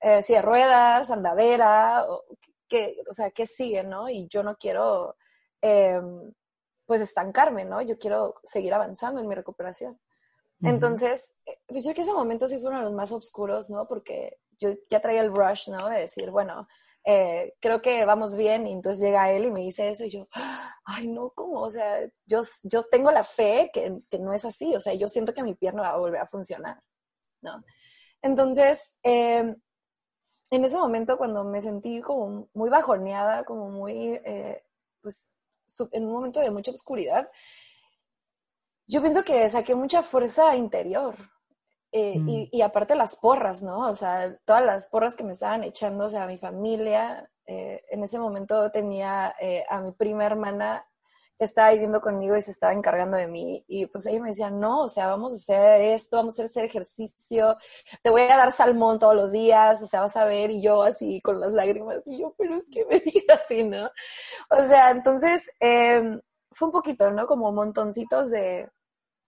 [0.00, 2.24] eh, si de ruedas, andadera, o,
[2.68, 4.08] ¿qué, o sea, ¿qué sigue, no?
[4.10, 5.16] Y yo no quiero,
[5.64, 6.32] em,
[6.86, 7.80] pues, estancarme, ¿no?
[7.80, 9.98] Yo quiero seguir avanzando en mi recuperación.
[10.62, 13.68] Entonces, eh, pues yo creo que ese momento sí fue uno de los más oscuros,
[13.70, 13.86] ¿no?
[13.86, 15.88] Porque yo ya traía el rush, ¿no?
[15.88, 16.66] De decir, bueno,
[17.04, 20.26] eh, creo que vamos bien, y entonces llega él y me dice eso, y yo,
[20.84, 21.60] ay, no, ¿cómo?
[21.62, 25.08] O sea, yo, yo tengo la fe que, que no es así, o sea, yo
[25.08, 26.82] siento que mi pierna va a volver a funcionar,
[27.42, 27.62] ¿no?
[28.22, 29.54] Entonces, em,
[30.50, 34.62] en ese momento cuando me sentí como muy bajoneada, como muy, eh,
[35.02, 35.30] pues,
[35.92, 37.30] en un momento de mucha oscuridad,
[38.86, 41.16] yo pienso que saqué mucha fuerza interior,
[41.96, 42.48] eh, mm.
[42.50, 43.88] y, aparte las porras, ¿no?
[43.88, 47.30] O sea, todas las porras que me estaban echando, o sea, a mi familia.
[47.46, 50.84] Eh, en ese momento tenía eh, a mi prima hermana
[51.38, 53.64] estaba viviendo conmigo y se estaba encargando de mí.
[53.66, 56.64] Y pues ella me decía, no, o sea, vamos a hacer esto, vamos a hacer
[56.66, 57.56] ejercicio,
[58.02, 60.50] te voy a dar salmón todos los días, o sea, vas a ver.
[60.50, 63.90] Y yo así con las lágrimas, y yo, pero es que me diga así, ¿no?
[64.50, 66.20] O sea, entonces em,
[66.50, 67.26] fue un poquito, ¿no?
[67.26, 68.68] Como montoncitos de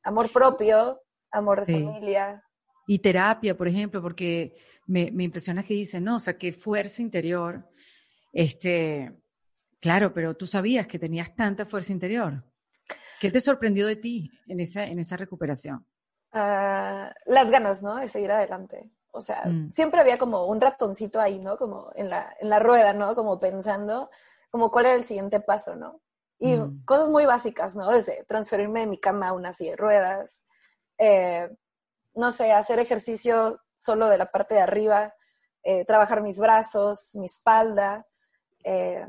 [0.05, 2.42] amor propio, amor de familia,
[2.87, 4.55] y terapia, por ejemplo, porque
[4.87, 7.69] me, me impresiona que dicen, no, o sea, qué fuerza interior.
[8.33, 9.12] Este,
[9.81, 12.45] claro, pero tú sabías que tenías tanta fuerza interior.
[13.21, 15.87] ¿Qué te sorprendió de ti en esa, en esa recuperación?
[16.33, 17.97] Ah, las ganas, ¿no?
[17.97, 18.91] De seguir adelante.
[19.12, 19.71] O sea, mm.
[19.71, 21.57] siempre había como un ratoncito ahí, ¿no?
[21.57, 23.15] Como en la, en la rueda, ¿no?
[23.15, 24.11] Como pensando,
[24.51, 26.03] como cuál era el siguiente paso, ¿no?
[26.39, 26.85] Y mm.
[26.85, 27.91] cosas muy básicas, ¿no?
[27.91, 30.47] Desde transferirme de mi cama a una silla de ruedas,
[30.99, 31.49] eh,
[32.15, 35.15] no sé, hacer ejercicio solo de la parte de arriba,
[35.62, 38.07] eh, trabajar mis brazos, mi espalda,
[38.65, 39.07] eh,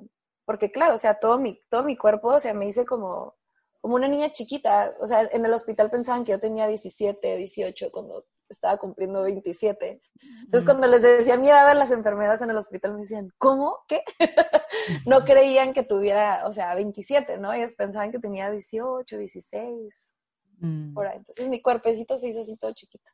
[0.48, 3.36] porque claro, o sea, todo mi, todo mi cuerpo, o sea, me hice como,
[3.82, 7.92] como una niña chiquita, o sea, en el hospital pensaban que yo tenía 17, 18
[7.92, 10.02] cuando estaba cumpliendo 27.
[10.46, 13.80] Entonces, cuando les decía mi edad a las enfermeras en el hospital, me decían, ¿cómo?
[13.90, 14.04] ¿Qué?
[15.06, 17.52] no creían que tuviera, o sea, 27, ¿no?
[17.52, 20.16] Ellos pensaban que tenía 18, 16.
[20.60, 20.98] Mm.
[21.14, 23.12] Entonces mi cuerpecito se hizo así todo chiquito.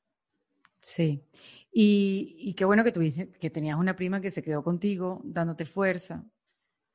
[0.82, 1.26] Sí.
[1.72, 6.24] Y, qué bueno que tuviste, que tenías una prima que se quedó contigo, dándote fuerza,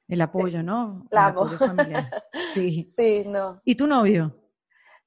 [0.08, 1.06] el apoyo, ¿no?
[1.10, 1.48] La amo.
[2.54, 2.84] Sí.
[2.84, 3.60] Sí, no.
[3.64, 4.34] ¿Y tu novio?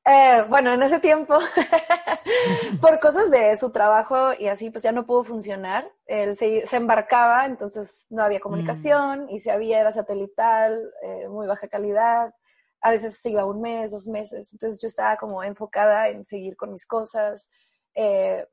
[0.05, 1.37] Eh, bueno, en ese tiempo,
[2.81, 5.91] por cosas de su trabajo y así, pues ya no pudo funcionar.
[6.05, 9.29] Él se, embarcaba, entonces no había comunicación, mm.
[9.29, 12.33] y si había era satelital, eh, muy baja calidad.
[12.81, 14.51] A veces se iba un mes, dos meses.
[14.53, 17.51] Entonces yo estaba como enfocada en seguir con mis cosas.
[17.93, 18.47] Eh,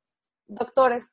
[0.46, 1.12] doctores,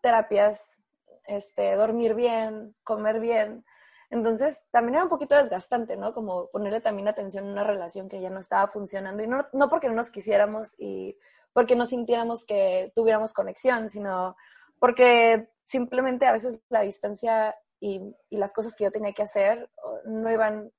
[0.00, 0.82] terapias,
[1.26, 3.64] este, dormir bien, comer bien.
[4.14, 6.14] Entonces, también era un poquito desgastante, ¿no?
[6.14, 9.24] Como ponerle también atención a una relación que ya no estaba funcionando.
[9.24, 11.18] Y no, no porque no nos quisiéramos y
[11.52, 14.36] porque no sintiéramos que tuviéramos conexión, sino
[14.78, 19.68] porque simplemente a veces la distancia y, y las cosas que yo tenía que hacer
[20.04, 20.70] no iban,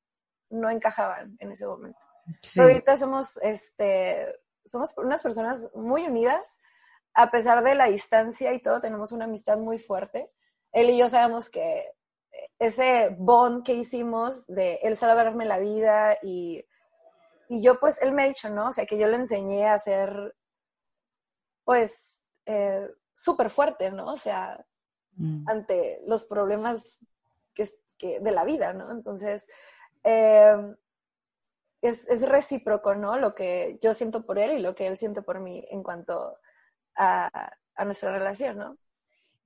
[0.49, 1.99] no encajaban en ese momento.
[2.55, 6.61] Pero ahorita somos, este, somos unas personas muy unidas,
[7.13, 10.31] a pesar de la distancia y todo, tenemos una amistad muy fuerte.
[10.71, 11.91] Él y yo sabemos que
[12.59, 16.65] ese bond que hicimos de él salvarme la vida y,
[17.49, 18.69] y, yo pues, él me ha dicho, ¿no?
[18.69, 20.35] O sea, que yo le enseñé a ser,
[21.63, 24.07] pues, eh, súper fuerte, ¿no?
[24.13, 24.65] O sea,
[25.15, 25.49] mm.
[25.49, 26.99] ante los problemas
[27.53, 28.91] que, que, de la vida, ¿no?
[28.91, 29.47] Entonces,
[30.03, 30.75] eh,
[31.81, 33.17] es, es, recíproco, ¿no?
[33.17, 36.37] Lo que yo siento por él y lo que él siente por mí en cuanto
[36.95, 38.77] a, a nuestra relación, ¿no?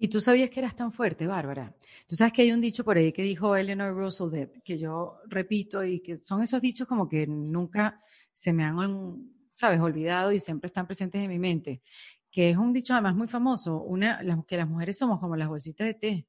[0.01, 1.75] Y tú sabías que eras tan fuerte, Bárbara.
[2.07, 5.83] Tú sabes que hay un dicho por ahí que dijo Eleanor Roosevelt, que yo repito
[5.83, 10.67] y que son esos dichos como que nunca se me han, sabes, olvidado y siempre
[10.67, 11.81] están presentes en mi mente,
[12.31, 15.85] que es un dicho además muy famoso, una, que las mujeres somos como las bolsitas
[15.85, 16.27] de té,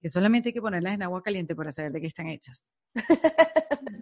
[0.00, 2.64] que solamente hay que ponerlas en agua caliente para saber de qué están hechas.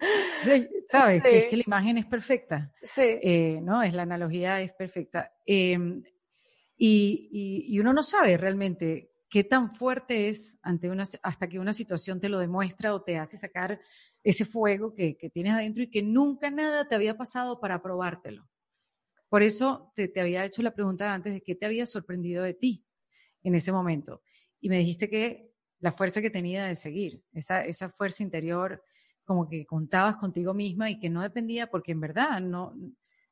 [0.88, 1.23] ¿Sabes?
[1.23, 2.73] Que es que la imagen es perfecta.
[2.81, 3.03] Sí.
[3.23, 3.83] Eh, ¿No?
[3.83, 5.33] Es la analogía, es perfecta.
[5.44, 5.77] Eh,
[6.83, 10.59] y, uno no sabe realmente qué tan fuerte es
[11.23, 13.79] hasta que una situación te lo demuestra o te hace sacar
[14.25, 18.49] ese fuego que, tienes adentro y que nunca nada te había pasado para probártelo.
[19.29, 22.87] Por eso te, había hecho la pregunta antes de qué te había sorprendido de ti
[23.43, 24.23] en ese momento.
[24.59, 28.83] Y me dijiste que la fuerza que tenía de seguir, esa fuerza interior,
[29.25, 32.75] como que contabas contigo misma y que no dependía, porque en verdad no,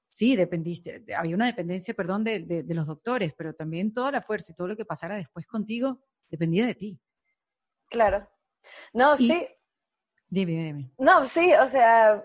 [0.09, 4.55] sí, dependiste, había una dependencia, perdón, de, los doctores, pero también toda la fuerza y
[4.55, 7.01] todo lo que pasara después contigo dependía de ti.
[7.89, 8.29] Claro.
[8.93, 9.47] No, sí.
[10.29, 10.91] Dime, dime.
[10.99, 12.23] No, sí, o sea,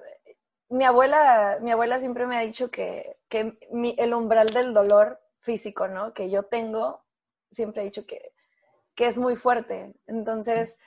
[0.69, 3.58] mi abuela, mi abuela siempre me ha dicho que, que
[3.98, 6.13] el umbral del dolor físico, ¿no?
[6.13, 7.06] Que yo tengo,
[7.52, 8.34] siempre he dicho que,
[8.96, 9.93] que es muy fuerte.
[10.08, 10.80] Entonces,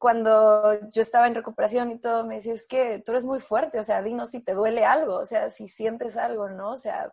[0.00, 3.78] cuando yo estaba en recuperación y todo, me decía, es que tú eres muy fuerte,
[3.78, 6.70] o sea, dinos si te duele algo, o sea, si sientes algo, ¿no?
[6.70, 7.12] O sea,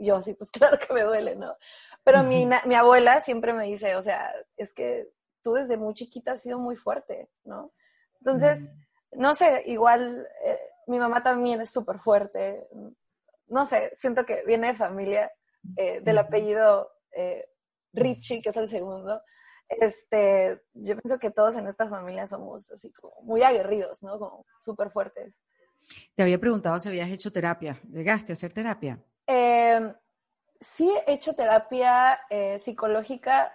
[0.00, 1.54] yo así, pues claro que me duele, ¿no?
[2.04, 5.10] Pero mi, mi abuela siempre me dice, o sea, es que
[5.42, 7.74] tú desde muy chiquita has sido muy fuerte, ¿no?
[8.20, 8.74] Entonces,
[9.12, 12.66] no sé, igual eh, mi mamá también es súper fuerte,
[13.48, 15.30] no sé, siento que viene de familia
[15.76, 17.50] eh, del apellido eh,
[17.92, 19.20] Richie, que es el segundo,
[19.68, 24.18] este, yo pienso que todos en esta familia somos así como muy aguerridos, ¿no?
[24.18, 25.44] Como súper fuertes.
[26.14, 27.80] Te había preguntado si habías hecho terapia.
[27.90, 29.02] ¿Llegaste a hacer terapia?
[29.26, 29.94] Em,
[30.60, 33.52] sí he hecho terapia eh, psicológica,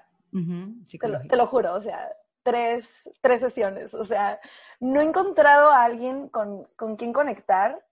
[1.30, 3.93] Te, lo, juro, o sea, tres, tres sesiones.
[3.93, 4.39] O sea,
[4.80, 7.84] no he encontrado a alguien con, con quien conectar,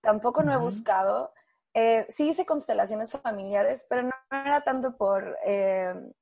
[0.00, 1.32] tampoco no he buscado.
[1.74, 6.12] Eh, sí hice constelaciones familiares, pero no era tanto por em,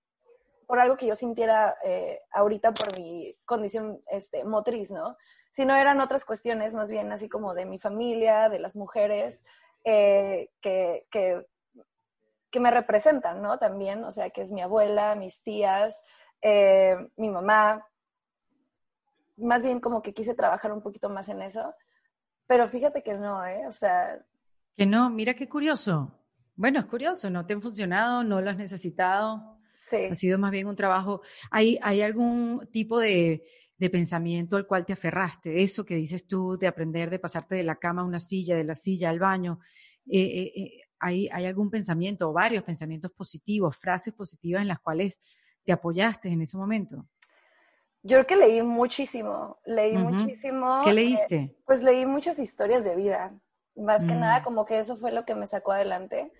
[0.66, 5.16] por algo que yo sintiera eh, ahorita por mi condición este, motriz, ¿no?
[5.50, 9.44] Sino eran otras cuestiones más bien así como de mi familia, de las mujeres
[9.84, 11.46] eh, que, que,
[12.58, 13.58] me representan, ¿no?
[13.58, 16.02] También, o sea, que es mi abuela, mis tías,
[16.40, 17.86] eh, mi mamá.
[19.36, 21.74] Más bien como que quise trabajar un poquito más en eso,
[22.46, 23.66] pero fíjate que no, ¿eh?
[23.66, 24.24] O sea...
[24.74, 26.10] Que no, mira qué curioso.
[26.54, 29.55] Bueno, es curioso, no te han funcionado, no lo has necesitado.
[29.76, 30.06] Sí.
[30.10, 31.20] Ha sido más bien un trabajo.
[31.50, 33.44] ¿Hay, hay algún tipo de,
[33.76, 35.62] de, pensamiento al cual te aferraste?
[35.62, 38.64] Eso que dices tú de aprender de pasarte de la cama a una silla, de
[38.64, 39.60] la silla al baño.
[40.10, 44.80] Eh, eh, eh, ¿hay, ¿Hay algún pensamiento o varios pensamientos positivos, frases positivas en las
[44.80, 45.20] cuales
[45.62, 47.06] te apoyaste en ese momento?
[48.02, 50.82] Yo creo que leí muchísimo, leí muchísimo.
[50.84, 51.56] ¿Qué leíste?
[51.66, 53.38] pues leí muchas historias de vida.
[53.74, 54.44] Más que nada, mm.
[54.44, 56.32] como que eso fue lo que me sacó adelante.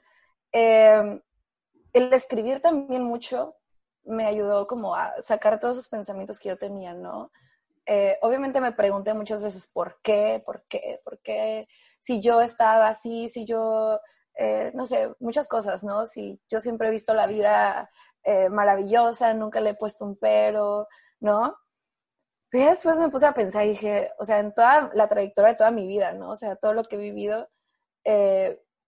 [0.53, 1.21] Eh,
[1.97, 3.57] el escribir también mucho
[4.05, 7.33] me ayudó como a sacar todos esos pensamientos que yo tenía, ¿no?
[7.87, 11.69] Eh, obviamente me pregunté muchas veces por qué, por qué, por qué,
[12.01, 13.99] si yo estaba así, si yo,
[14.35, 16.05] eh, no sé, muchas cosas, ¿no?
[16.05, 17.91] Si yo siempre he visto la vida
[18.25, 20.89] eh, maravillosa, nunca le he puesto un pero,
[21.21, 21.57] ¿no?
[22.51, 25.57] Pero después me puse a pensar y dije, o sea, en toda la trayectoria de
[25.57, 26.31] toda mi vida, ¿no?
[26.31, 27.49] O sea, todo lo que he vivido,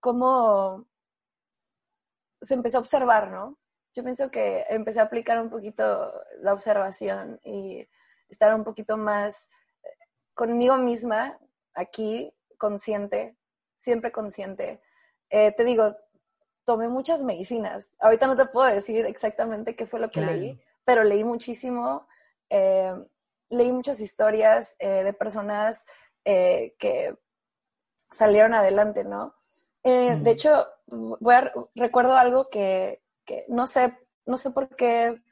[0.01, 0.88] cómo
[2.41, 3.59] se empezó a observar, ¿no?
[3.95, 7.89] Yo pienso que empecé a aplicar un poquito la observación y
[8.29, 9.51] estar un poquito más
[9.83, 9.89] eh,
[10.35, 11.39] conmigo misma,
[11.75, 13.37] aquí, consciente,
[13.77, 14.81] siempre consciente.
[15.31, 15.97] Eh, te digo,
[16.65, 17.93] tomé muchas medicinas.
[17.99, 22.07] Ahorita no te puedo decir exactamente qué fue lo que leí, pero leí muchísimo.
[22.51, 22.95] Eh,
[23.49, 25.87] leí muchas historias de personas
[26.25, 27.17] que
[28.11, 29.35] salieron adelante, ¿no?
[29.83, 33.03] De hecho, voy a, recuerdo algo que,
[33.49, 35.23] no sé, no sé por qué,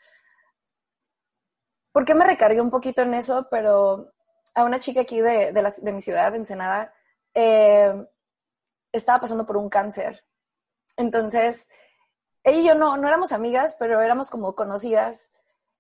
[1.93, 4.13] por qué me recargué un poquito en eso, pero
[4.55, 6.93] a una chica aquí de, de mi ciudad, de Ensenada,
[7.35, 8.07] eh,
[8.93, 10.25] estaba pasando por un cáncer.
[10.97, 11.69] Entonces,
[12.43, 15.33] ella y yo no, no éramos amigas, pero éramos como conocidas.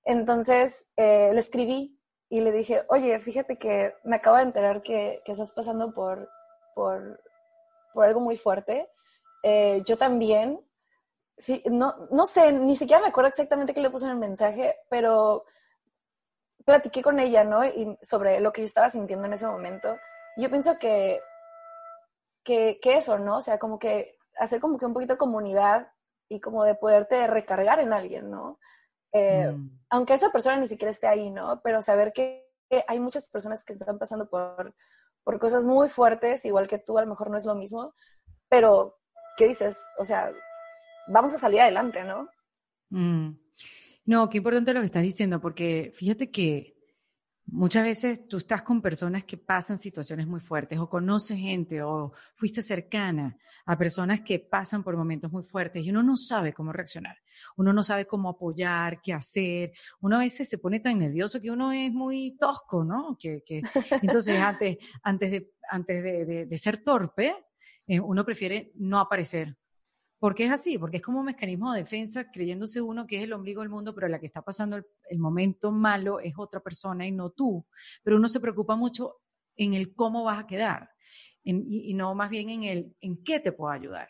[0.04, 5.22] Entonces, eh, le escribí y le dije, oye, fíjate que me acabo de enterar que,
[5.24, 6.28] que estás pasando por,
[6.74, 7.22] por,
[7.94, 8.90] por, algo muy fuerte.
[9.48, 10.60] Eh, yo también,
[11.70, 15.44] no, no sé, ni siquiera me acuerdo exactamente qué le puse en el mensaje, pero
[16.64, 17.64] platiqué con ella, ¿no?
[17.64, 19.96] Y sobre lo que yo estaba sintiendo en ese momento.
[20.36, 21.20] Yo pienso que,
[22.42, 23.36] que, eso, ¿no?
[23.36, 25.92] O sea, como que hacer como que un poquito de comunidad
[26.28, 28.58] y como de poderte recargar en alguien, ¿no?
[29.12, 29.78] Eh, mm.
[29.90, 31.60] Aunque esa persona ni siquiera esté ahí, ¿no?
[31.62, 32.48] Pero saber que
[32.88, 34.74] hay muchas personas que están pasando por,
[35.22, 37.94] por cosas muy fuertes, igual que tú, a lo mejor no es lo mismo,
[38.48, 38.98] pero,
[39.36, 39.78] ¿qué dices?
[39.98, 40.32] O sea,
[41.08, 42.28] vamos a salir adelante, ¿no?
[42.90, 43.38] Mm.
[44.06, 46.76] No, qué importante lo que estás diciendo, porque fíjate que
[47.46, 52.12] muchas veces tú estás con personas que pasan situaciones muy fuertes o conoces gente o
[52.34, 56.72] fuiste cercana a personas que pasan por momentos muy fuertes y uno no sabe cómo
[56.72, 57.16] reaccionar,
[57.56, 61.50] uno no sabe cómo apoyar, qué hacer, uno a veces se pone tan nervioso que
[61.50, 63.16] uno es muy tosco, ¿no?
[63.18, 63.62] Que, que
[64.02, 67.34] entonces antes, antes, de, antes de, de, ser torpe,
[67.86, 69.56] eh, uno prefiere no aparecer
[70.18, 73.32] porque es así, porque es como un mecanismo de defensa, creyéndose uno que es el
[73.32, 77.12] ombligo del mundo, pero la que está pasando el, momento malo es otra persona y
[77.12, 77.66] no tú.
[78.02, 79.16] Pero uno se preocupa mucho
[79.56, 80.90] en el cómo vas a quedar
[81.42, 84.08] y, no más bien en el en qué te puedo ayudar.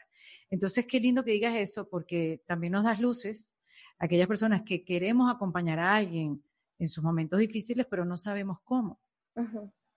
[0.49, 3.53] Entonces, qué lindo que digas eso, porque también nos das luces
[3.99, 6.43] a aquellas personas que queremos acompañar a alguien
[6.79, 9.01] en sus momentos difíciles, pero no sabemos cómo.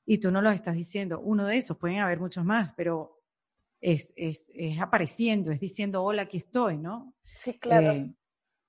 [0.06, 1.20] Y tú no lo estás diciendo.
[1.20, 3.19] Uno de esos, pueden haber muchos más, pero
[3.82, 7.13] es, es, es, apareciendo, es diciendo, hola, aquí estoy, ¿no?
[7.26, 7.92] Sí, claro.
[7.92, 8.13] Eh,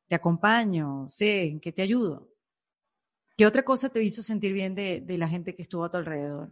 [0.09, 2.29] te acompaño, sé en qué te ayudo.
[3.37, 5.97] ¿Qué otra cosa te hizo sentir bien de, de la gente que estuvo a tu
[5.97, 6.51] alrededor?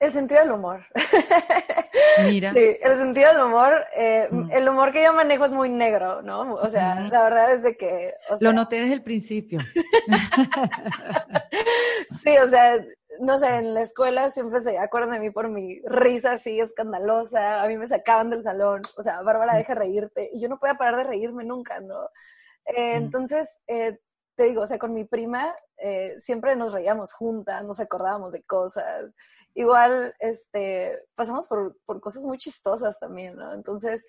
[0.00, 0.84] El sentido del humor.
[2.30, 2.52] Mira.
[2.52, 3.86] Sí, el sentido del humor.
[3.96, 4.52] Eh, mm.
[4.52, 6.54] El humor que yo manejo es muy negro, ¿no?
[6.54, 8.14] O sea, la verdad es de que...
[8.40, 9.60] Lo noté desde el principio.
[12.10, 12.84] sí, o sea,
[13.20, 17.62] no sé, en la escuela siempre se acuerdan de mí por mi risa así escandalosa,
[17.62, 20.74] a mí me sacaban del salón, o sea, Bárbara, deja reírte, y yo no podía
[20.74, 22.04] parar de reírme nunca, ¿no?
[22.66, 23.98] Eh, entonces, eh,
[24.36, 28.42] te digo, o sea, con mi prima eh, siempre nos reíamos juntas, nos acordábamos de
[28.42, 29.12] cosas,
[29.54, 33.54] igual, este, pasamos por, por cosas muy chistosas también, ¿no?
[33.54, 34.06] Entonces,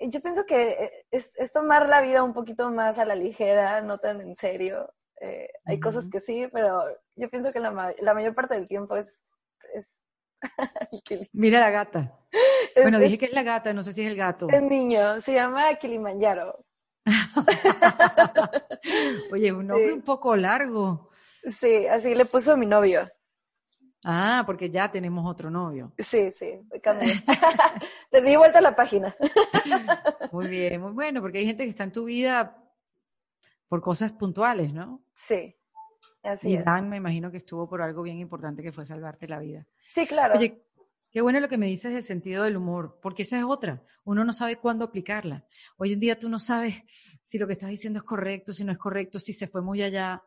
[0.00, 3.98] yo pienso que es, es tomar la vida un poquito más a la ligera, no
[3.98, 6.84] tan en serio, eh, hay cosas que sí, pero
[7.16, 9.22] yo pienso que la, mayor parte del tiempo es...
[9.74, 10.02] es
[11.32, 12.18] Mira la gata.
[12.76, 14.48] bueno, dije que es la gata, no sé si es el gato.
[14.50, 16.64] Es niño, se llama Kilimanjaro.
[19.32, 21.10] Oye, un nombre un poco largo.
[21.44, 23.08] Sí, así le puso mi novio.
[24.06, 25.92] Ah, porque ya tenemos otro novio.
[25.98, 27.22] Sí, sí, cambié.
[28.12, 29.14] Le di vuelta a la página.
[30.30, 32.63] muy bien, muy bueno, porque hay gente que está en tu vida
[33.74, 35.02] por cosas puntuales, ¿no?
[35.16, 35.52] Sí,
[36.22, 39.40] así y Dan me imagino que estuvo por algo bien importante que fue salvarte la
[39.40, 39.66] vida.
[39.88, 40.38] Sí, claro.
[40.38, 40.64] Oye,
[41.10, 43.82] qué bueno lo que me dices del sentido del humor, porque esa es otra.
[44.04, 45.44] Uno no sabe cuándo aplicarla.
[45.76, 46.84] Hoy en día tú no sabes
[47.24, 49.82] si lo que estás diciendo es correcto, si no es correcto, si se fue muy
[49.82, 50.22] allá.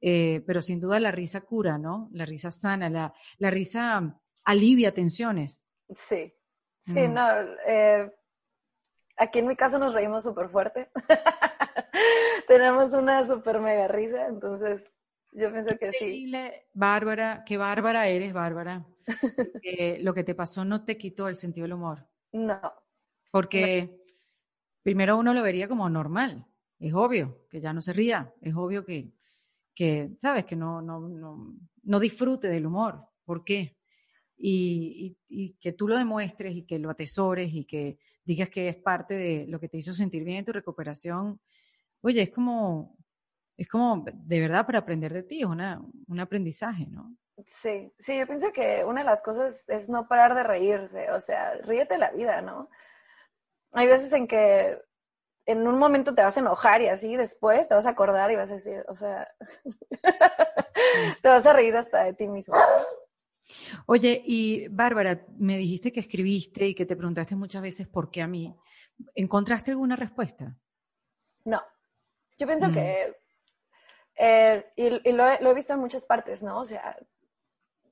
[0.00, 2.10] Eh, pero sin duda la risa cura, ¿no?
[2.12, 5.66] La risa sana, la, la risa alivia tensiones.
[5.92, 6.32] Sí,
[6.84, 7.12] sí, mm.
[7.12, 7.28] no.
[7.66, 8.08] Eh,
[9.16, 10.92] aquí en mi casa nos reímos súper fuerte.
[12.48, 14.82] tenemos una super mega risa, entonces
[15.34, 16.32] yo pienso que sí.
[16.72, 18.86] Bárbara, qué bárbara eres, Bárbara.
[20.00, 22.06] lo que te pasó no te quitó el sentido del humor.
[22.32, 22.60] No.
[23.32, 24.00] Porque
[24.82, 26.46] primero uno lo vería como normal.
[26.78, 28.32] Es obvio que ya no se ría.
[28.40, 29.12] Es obvio que,
[29.74, 33.04] que sabes, que no, no, no, no disfrute del humor.
[33.24, 33.76] ¿Por qué?
[34.36, 38.68] Y, y, y, que tú lo demuestres y que lo atesores y que digas que
[38.68, 41.40] es parte de lo que te hizo sentir bien en tu recuperación,
[42.04, 42.96] oye, es como,
[43.56, 47.16] es como de verdad para aprender de ti, es una, un aprendizaje, ¿no?
[47.46, 51.20] Sí, sí, yo pienso que una de las cosas es no parar de reírse, o
[51.20, 52.68] sea, ríete la vida, ¿no?
[53.72, 54.78] Hay veces en que
[55.46, 58.36] en un momento te vas a enojar y así después te vas a acordar y
[58.36, 59.28] vas a decir, o sea,
[61.22, 62.54] te vas a reír hasta de ti mismo.
[63.86, 68.22] Oye, y Bárbara, me dijiste que escribiste y que te preguntaste muchas veces por qué
[68.22, 68.56] a mí.
[69.14, 70.56] ¿Encontraste alguna respuesta?
[71.44, 71.60] No.
[72.38, 73.14] Yo pienso que, mm.
[74.16, 76.58] eh, y, lo, he, visto en muchas partes, ¿no?
[76.58, 76.96] O sea,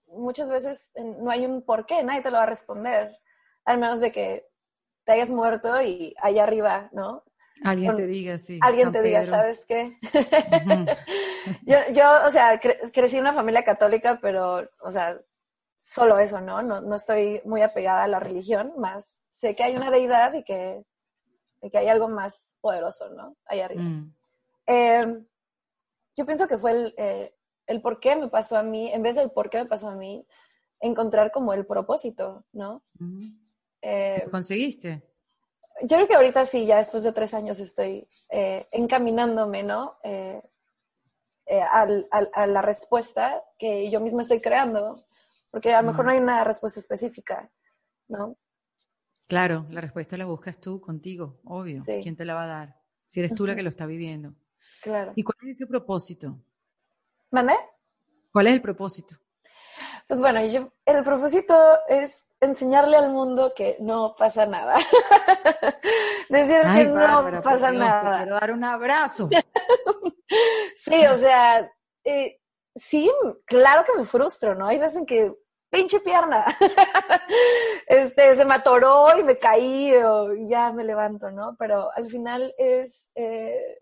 [0.06, 3.16] muchas veces no hay un por qué, nadie te lo va a responder,
[3.64, 4.48] al menos de que
[5.04, 7.24] te hayas muerto y allá arriba, ¿no?
[7.64, 8.58] Alguien te diga, sí.
[8.60, 9.96] Alguien te diga, ¿sabes qué?
[11.62, 15.20] yo, yo, o sea, crecí en una familia católica, pero, o sea,
[15.80, 16.62] solo eso, ¿no?
[16.62, 16.80] ¿no?
[16.80, 20.84] No estoy muy apegada a la religión, más sé que hay una deidad y que,
[21.70, 23.36] que hay algo más poderoso, ¿no?
[23.46, 23.82] Ahí arriba.
[23.82, 24.14] Mm.
[24.66, 25.26] Em,
[26.16, 27.34] yo pienso que fue el, eh,
[27.66, 29.96] el por qué me pasó a mí, en vez del por qué me pasó a
[29.96, 30.26] mí,
[30.80, 32.82] encontrar como el propósito, ¿no?
[33.80, 35.02] Eh, ¿Conseguiste?
[35.82, 39.96] Yo creo que ahorita sí, ya después de tres años estoy eh, encaminándome, ¿no?
[40.02, 40.42] Eh,
[41.70, 45.04] a la respuesta que yo misma estoy creando,
[45.50, 47.50] porque a lo mejor no hay una respuesta específica,
[48.08, 48.36] ¿no?
[49.26, 51.82] Claro, la respuesta la buscas tú contigo, obvio.
[51.84, 52.80] ¿Quién te la va a dar?
[53.06, 54.34] Si eres tú la que lo está viviendo.
[54.82, 55.12] Claro.
[55.14, 56.36] ¿Y cuál es ese propósito?
[57.30, 57.54] ¿Mandé?
[58.32, 59.16] ¿Cuál es el propósito?
[60.08, 61.54] Pues bueno, yo, el propósito
[61.88, 64.76] es enseñarle al mundo que no pasa nada.
[66.28, 68.18] Decir que no pasa nada.
[68.18, 69.28] quiero dar un abrazo.
[70.74, 71.70] sí, o sea,
[72.04, 72.40] eh,
[72.74, 73.10] sí,
[73.44, 74.66] claro que me frustro, ¿no?
[74.66, 75.32] Hay veces en que
[75.70, 76.44] pinche pierna.
[77.86, 81.56] este, se me atoró y me caí o ya me levanto, ¿no?
[81.58, 83.78] Pero al final es, eh,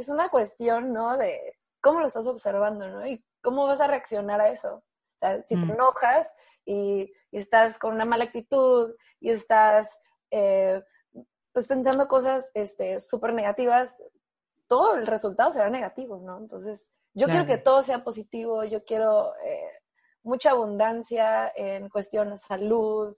[0.00, 1.16] es una cuestión, ¿no?
[1.16, 3.06] De cómo lo estás observando, ¿no?
[3.06, 4.76] Y cómo vas a reaccionar a eso.
[4.76, 5.70] O sea, si te mm.
[5.72, 6.34] enojas
[6.64, 10.00] y, estás con una mala actitud y estás
[10.32, 10.82] eh,
[11.52, 14.02] pues pensando cosas este, súper negativas,
[14.66, 16.38] todo el resultado será negativo, ¿no?
[16.38, 19.80] Entonces, yo quiero que todo sea positivo, yo quiero eh,
[20.22, 23.14] mucha abundancia en cuestión de salud,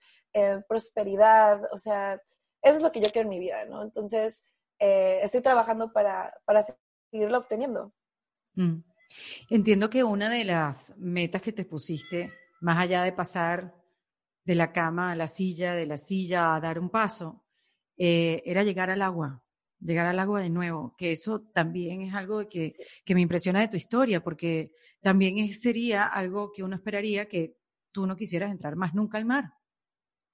[0.69, 2.15] prosperidad, o sea,
[2.63, 3.83] eso es lo que yo quiero en mi vida, ¿no?
[3.83, 4.47] Entonces,
[4.85, 6.61] eh, estoy trabajando para, para
[7.13, 7.95] seguirlo obteniendo.
[8.55, 8.83] Mm.
[9.49, 13.77] Entiendo que una de las metas que te pusiste, más allá de pasar
[14.45, 17.45] de la cama a la silla, de la silla a dar un paso,
[17.97, 19.45] eh, era llegar al agua,
[19.79, 22.73] llegar al agua de nuevo, que eso también es algo que,
[23.05, 27.57] que me impresiona de tu historia, porque también sería algo que uno esperaría que
[27.93, 29.53] tú no quisieras entrar más nunca al mar.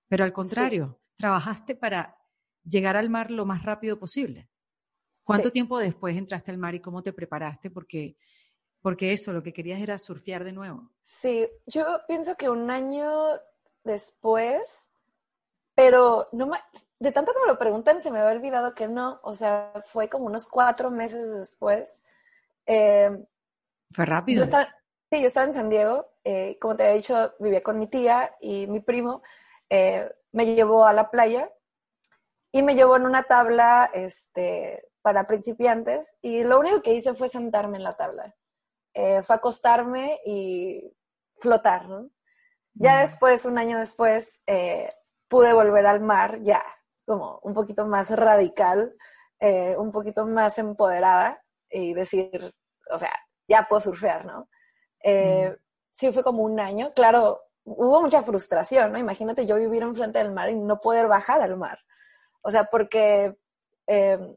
[0.08, 2.17] Pero al contrario, trabajaste para
[2.64, 4.48] llegar al mar lo más rápido posible.
[5.24, 7.70] ¿Cuánto tiempo después entraste al mar y cómo te preparaste?
[7.70, 8.16] Porque,
[8.80, 10.90] porque eso, lo que querías era surfear de nuevo.
[11.02, 13.10] Sí, yo pienso que un año
[13.84, 14.90] después,
[15.74, 16.50] pero no
[16.98, 20.08] de tanto que me lo preguntan se me había olvidado que no, o sea, fue
[20.08, 22.02] como unos cuatro meses después.
[22.64, 23.24] Em,
[23.94, 24.44] fue rápido.
[24.44, 24.50] sí,
[25.20, 28.66] yo estaba en San Diego, eh, como te había dicho, vivía con mi tía y
[28.66, 29.22] mi primo
[29.68, 31.50] eh, me llevó a la playa
[32.52, 37.28] y me llevó en una tabla este, para principiantes y lo único que hice fue
[37.28, 38.34] sentarme en la tabla.
[38.94, 40.92] Eh, fue acostarme y
[41.38, 41.86] flotar,
[42.74, 44.88] Ya después, un año después, eh,
[45.28, 46.62] pude volver al mar ya
[47.06, 48.94] como un poquito más radical,
[49.40, 52.54] eh, un poquito más empoderada y decir,
[52.90, 53.12] o sea,
[53.46, 54.48] ya puedo surfear, ¿no?
[55.98, 56.92] Sí, fue como un año.
[56.94, 58.98] Claro, hubo mucha frustración, ¿no?
[58.98, 61.78] Imagínate yo vivir enfrente del mar y no poder bajar al mar.
[62.48, 63.36] O sea, porque
[63.86, 64.36] eh,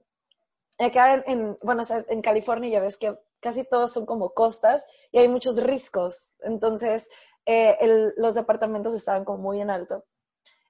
[0.78, 5.30] acá en, bueno, en California ya ves que casi todos son como costas y hay
[5.30, 6.34] muchos riscos.
[6.42, 7.10] Entonces,
[7.46, 7.78] eh,
[8.18, 10.04] los departamentos estaban como muy en alto.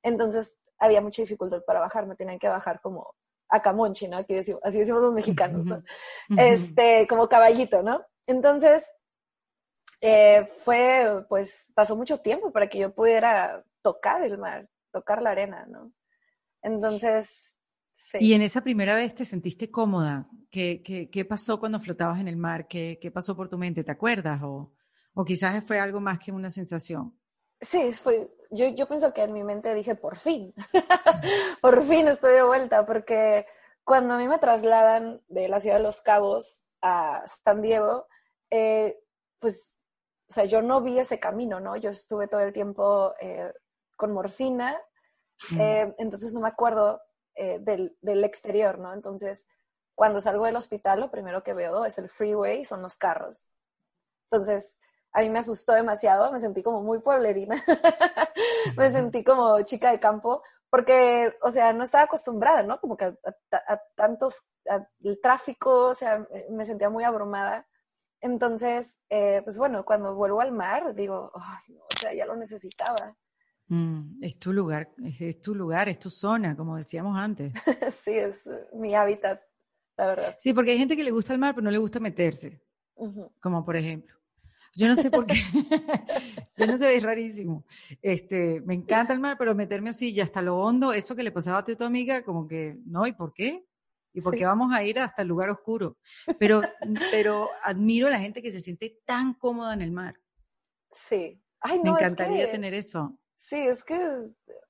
[0.04, 2.06] Entonces, había mucha dificultad para bajar.
[2.06, 3.16] Me tenían que bajar como
[3.50, 4.18] a Camonchi, ¿no?
[4.18, 5.82] Aquí decimos, así decimos los mexicanos, ¿no?
[6.38, 8.06] Este, como caballito, ¿no?
[8.28, 8.86] Entonces,
[10.00, 15.32] eh, fue, pues, pasó mucho tiempo para que yo pudiera tocar el mar, tocar la
[15.32, 15.92] arena, ¿no?
[16.62, 17.56] Entonces,
[17.96, 18.18] sí.
[18.20, 20.28] ¿Y en esa primera vez te sentiste cómoda?
[20.50, 22.68] ¿Qué, qué, qué pasó cuando flotabas en el mar?
[22.68, 23.84] ¿Qué, ¿Qué, pasó por tu mente?
[23.84, 24.42] ¿Te acuerdas?
[24.44, 24.74] O,
[25.14, 27.18] o quizás fue algo más que una sensación.
[27.62, 30.54] Sí, fue, yo, yo pienso que en mi mente dije, por fin,
[31.62, 33.46] por fin estoy de vuelta, porque
[33.84, 38.08] cuando a mí me trasladan de la ciudad de Los Cabos a San Diego,
[38.50, 39.00] eh,
[39.40, 39.82] pues,
[40.28, 41.78] o sea, yo no vi ese camino, ¿no?
[41.78, 43.54] Yo estuve todo el tiempo eh,
[43.96, 44.80] con morfina
[45.60, 47.02] eh, entonces no me acuerdo
[47.36, 48.94] eh, del, del, exterior, ¿no?
[48.94, 49.48] Entonces,
[49.96, 53.50] cuando salgo del hospital, lo primero que veo es el freeway, son los carros.
[54.30, 54.78] Entonces,
[55.14, 57.62] a mí me asustó demasiado, me sentí como muy pueblerina,
[58.78, 62.80] me sentí como chica de campo, porque, o sea, no estaba acostumbrada, ¿no?
[62.80, 63.06] Como que
[63.52, 64.48] a, tantos,
[65.04, 67.68] el tráfico, o sea, me sentía muy abrumada.
[68.22, 73.18] Entonces, eh, pues bueno, cuando vuelvo al mar, digo, Ay, o sea, ya lo necesitaba.
[73.72, 77.54] Mm, es tu lugar, es, tu lugar, es tu zona, como decíamos antes.
[77.96, 79.42] sí, es mi hábitat,
[79.96, 80.38] la verdad.
[80.42, 82.62] Sí, porque hay gente que le gusta el mar, pero no le gusta meterse,
[83.40, 84.14] como por ejemplo.
[84.74, 85.36] Yo no sé por qué.
[86.58, 87.66] yo no sé, es rarísimo.
[88.02, 91.32] Este, me encanta el mar, pero meterme así y hasta lo hondo, eso que le
[91.32, 93.66] pasaba a tu amiga, como que, no, ¿y por qué?
[94.14, 95.98] ¿Y por qué vamos a ir hasta el lugar oscuro?
[96.38, 96.62] Pero,
[97.10, 100.20] pero admiro a la gente que se siente tan cómoda en el mar.
[100.90, 101.42] Sí.
[101.62, 103.18] Ay, no, me encantaría tener eso.
[103.42, 103.98] Sí, es que,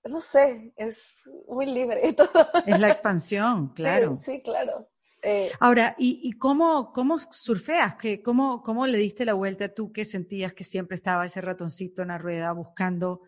[0.06, 1.14] no sé, es
[1.46, 2.48] muy libre todo.
[2.66, 4.16] Es la expansión, claro.
[4.18, 4.90] sí claro.
[5.22, 7.96] Eh, Ahora, ¿y, cómo, cómo surfeas?
[7.98, 12.02] ¿Qué, cómo, ¿Cómo le diste la vuelta tú que sentías que siempre estaba ese ratoncito
[12.02, 13.22] en la rueda buscando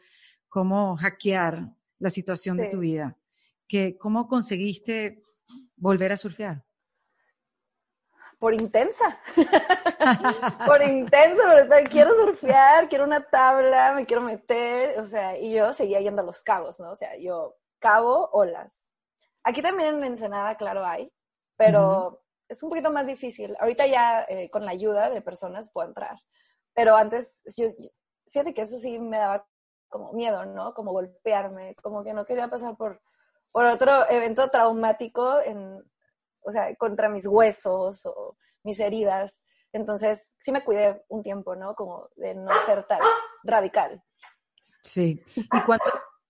[0.48, 1.68] cómo hackear
[2.00, 3.18] la situación de tu vida?
[3.68, 5.20] ¿Qué, ¿Cómo conseguiste
[5.76, 6.64] volver a surfear?
[8.44, 9.20] Por intensa.
[10.68, 15.72] por intensa, por quiero surfear, quiero una tabla, me quiero meter, o sea, y yo
[15.72, 16.92] seguía yendo a los cabos, ¿no?
[16.92, 18.90] O sea, yo cabo, olas.
[19.46, 21.10] Aquí también en Ensenada, claro, hay,
[21.56, 23.56] pero es un poquito más difícil.
[23.62, 26.20] Ahorita ya eh, con la ayuda de personas puedo entrar,
[26.74, 27.68] pero antes, yo,
[28.28, 29.48] fíjate que eso sí me daba
[29.88, 30.74] como miedo, ¿no?
[30.74, 33.02] Como golpearme, como que no quería pasar por,
[33.54, 35.82] por otro evento traumático, en,
[36.46, 39.46] o sea, contra mis huesos o mis heridas.
[39.72, 41.76] Entonces, sí me cuidé un tiempo, ¿no?
[41.76, 43.00] Como de no ser tan
[43.44, 44.04] radical.
[44.84, 45.22] Sí.
[45.36, 45.44] Y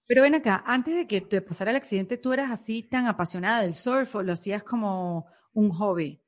[0.05, 3.61] pero ven acá, antes de que te pasara el accidente, ¿tú eras así tan apasionada
[3.61, 6.21] del surf o lo hacías como un hobby?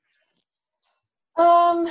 [1.36, 1.86] Um,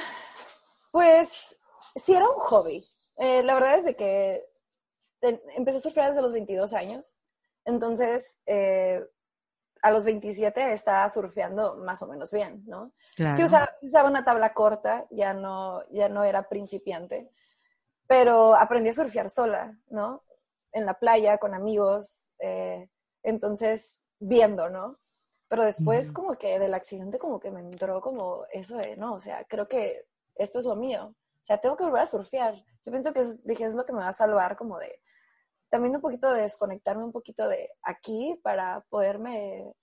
[0.90, 1.56] pues
[1.94, 2.82] sí, era un hobby.
[3.18, 4.42] Eh, la verdad es de que
[5.56, 7.20] empecé a surfear desde los 22 años.
[7.64, 9.04] Entonces, eh,
[9.84, 12.92] a los 27 estaba surfeando más o menos bien, ¿no?
[13.14, 13.36] Claro.
[13.36, 17.30] Sí, usaba, usaba, una tabla corta, ya no, ya no era principiante,
[18.06, 20.24] pero aprendí a surfear sola, ¿no?
[20.74, 22.90] en la playa con amigos, eh,
[23.22, 24.98] entonces viendo, ¿no?
[25.48, 29.20] Pero después como que del accidente como que me entró como eso de, no, o
[29.20, 32.54] sea, creo que esto es lo mío, o sea, tengo que volver a surfear.
[32.84, 35.00] Yo pienso que dije, es lo que me va a salvar como de,
[35.74, 39.74] también un poquito de desconectarme un poquito de aquí para poderme,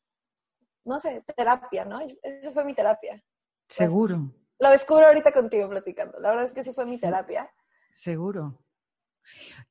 [0.85, 1.99] no sé, terapia, ¿no?
[2.23, 3.21] Esa fue mi terapia.
[3.67, 4.33] Seguro.
[4.57, 6.17] lo descubro ahorita contigo platicando.
[6.21, 7.51] La verdad es que sí fue mi terapia.
[7.91, 8.63] Seguro.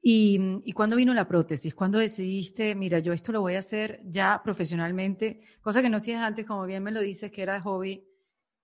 [0.02, 1.74] ¿Y, ¿Y cuándo vino la prótesis?
[1.74, 5.40] ¿Cuándo decidiste, mira, yo esto lo voy a hacer ya profesionalmente?
[5.62, 8.06] Cosa que no hacías antes, como bien me lo dices, que era hobby.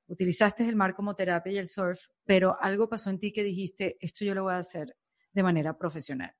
[0.09, 3.97] Utilizaste el mar como terapia y el surf, pero algo pasó en ti que dijiste,
[3.99, 4.95] esto yo lo voy a hacer
[5.33, 6.35] de manera profesional.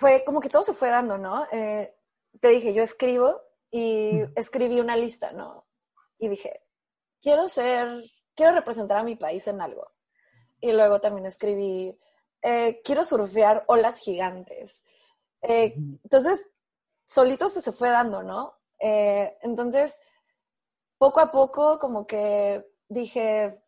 [0.00, 1.46] Fue como que todo se fue dando, ¿no?
[1.52, 1.94] Eh,
[2.40, 3.38] te dije, yo escribo
[3.70, 5.66] y escribí una lista, ¿no?
[6.16, 6.62] Y dije,
[7.20, 8.02] quiero ser,
[8.34, 9.92] quiero representar a mi país en algo.
[10.58, 11.98] Y luego también escribí,
[12.40, 14.82] eh, quiero surfear olas gigantes.
[15.42, 16.50] Eh, entonces,
[17.04, 18.58] solito se, fue dando, ¿no?
[18.78, 20.00] Entonces,
[20.96, 23.62] poco a poco, como que dije,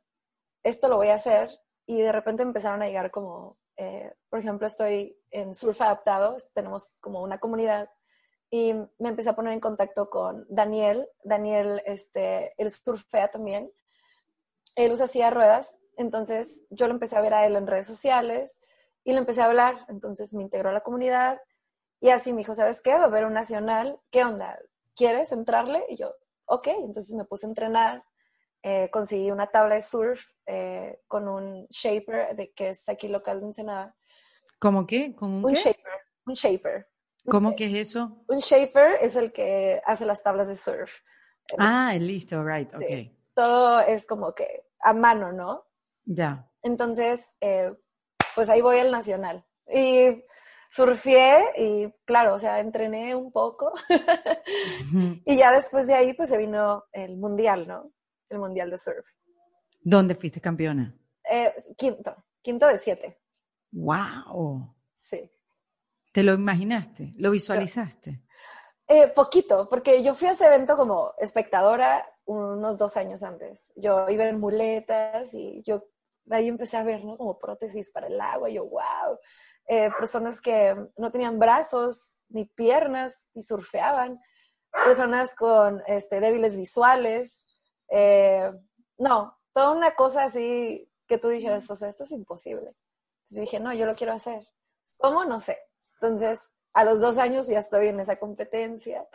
[0.63, 1.51] esto lo voy a hacer,
[1.85, 3.59] y de repente empezaron a llegar como,
[4.29, 7.91] por ejemplo, estoy en Surf Adaptado, tenemos como una comunidad,
[8.51, 11.09] y me empecé a poner en contacto con Daniel.
[11.25, 13.73] Daniel, este, él surfea también.
[14.77, 18.61] Él usa silla ruedas entonces yo lo empecé a ver a él en redes sociales
[19.05, 19.77] y le empecé a hablar.
[19.89, 21.41] Entonces me integró a la comunidad
[22.01, 22.95] y así me dijo, ¿sabes qué?
[22.95, 24.01] Va a haber un nacional.
[24.11, 24.59] ¿Qué onda?
[24.97, 25.85] ¿Quieres entrarle?
[25.89, 26.15] Y yo,
[26.47, 26.69] ok.
[26.69, 28.05] Entonces me puse a entrenar.
[28.63, 33.41] Eh, conseguí una tabla de surf eh, con un shaper de que es aquí local
[33.41, 33.97] de Ensenada.
[34.61, 35.15] ¿Cómo qué?
[35.17, 36.01] ¿Con un, shaper.
[36.27, 36.89] Un shaper.
[37.29, 38.25] ¿Cómo que es eso?
[38.29, 40.93] Un shaper es el que hace las tablas de surf.
[41.59, 43.13] Ah, listo, right, ok.
[43.35, 45.65] Todo es como que a mano, ¿no?
[46.05, 46.49] Ya.
[46.63, 47.73] Entonces, eh,
[48.35, 49.45] pues ahí voy al nacional.
[49.73, 50.25] Y
[50.71, 53.73] surfé y claro, o sea, entrené un poco.
[55.27, 57.93] y ya después de ahí, pues se vino el mundial, ¿no?
[58.33, 59.07] El mundial de surf.
[59.83, 60.97] ¿Dónde fuiste campeona?
[61.31, 63.21] Eh, quinto, quinto de siete.
[63.73, 64.75] ¡Wow!
[64.95, 65.31] Sí.
[66.13, 67.13] ¿Te lo imaginaste?
[67.19, 68.23] ¿Lo visualizaste?
[68.89, 73.71] Eh, poquito, porque yo fui a ese evento como espectadora unos dos años antes.
[73.77, 75.91] Yo iba en muletas y yo
[76.31, 77.19] ahí empecé a ver, ¿no?
[77.19, 79.19] Como prótesis para el agua, y yo, wow,
[79.69, 84.19] eh, personas que no tenían brazos ni piernas y surfeaban,
[84.87, 87.47] personas con este, débiles visuales,
[87.95, 88.51] eh,
[88.97, 92.75] no, toda una cosa así que tú dijeras, o sea, esto es imposible.
[93.25, 94.49] Entonces dije, no, yo lo quiero hacer.
[94.97, 95.25] ¿Cómo?
[95.27, 95.59] No sé.
[96.01, 99.07] Entonces, a los dos años ya estoy en esa competencia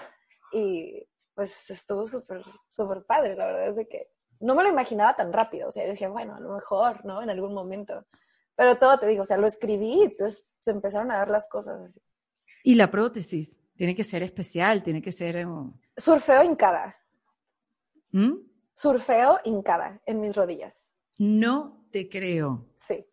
[0.54, 3.36] y pues estuvo súper, súper padre.
[3.36, 5.70] La verdad es de que no me lo imaginaba tan rápido.
[5.70, 7.24] O sea, yo dije, bueno, a lo mejor, ¿no?
[7.24, 8.06] En algún momento.
[8.56, 11.82] Pero todo te digo, o sea, lo escribí entonces se empezaron a dar las cosas
[11.82, 12.02] así.
[12.64, 13.58] ¿Y la prótesis?
[13.76, 15.48] Tiene que ser especial, tiene que ser...
[15.48, 16.96] Um, Surfeo hincada.
[18.12, 18.48] ¿Mm?
[18.78, 20.96] Surfeo hincada en mis rodillas.
[21.18, 22.68] No te creo.
[22.76, 23.04] Sí.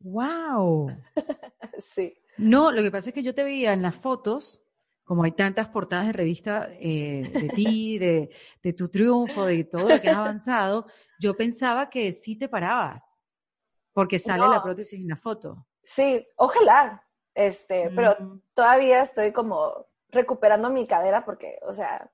[0.00, 0.90] ¡Wow!
[1.78, 2.18] sí.
[2.36, 4.64] No, lo que pasa es que yo te veía en las fotos,
[5.04, 8.30] como hay tantas portadas de revista eh, de ti, de,
[8.64, 10.86] de, tu triunfo, de todo lo que has avanzado,
[11.20, 13.00] yo pensaba que sí te parabas,
[13.92, 15.68] porque sale la prótesis en la foto.
[15.84, 22.10] Sí, ojalá, este, pero todavía estoy como recuperando mi cadera porque, o sea,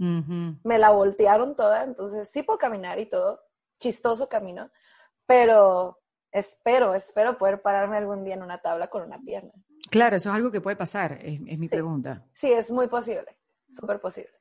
[0.00, 3.40] me la voltearon toda, entonces sí puedo caminar y todo,
[3.78, 4.70] chistoso camino,
[5.26, 5.98] pero
[6.32, 9.52] espero, espero poder pararme algún día en una tabla con una pierna.
[9.90, 12.26] Claro, eso es algo que puede pasar, es, mi pregunta.
[12.32, 13.36] Sí, es muy posible,
[13.68, 14.32] súper posible.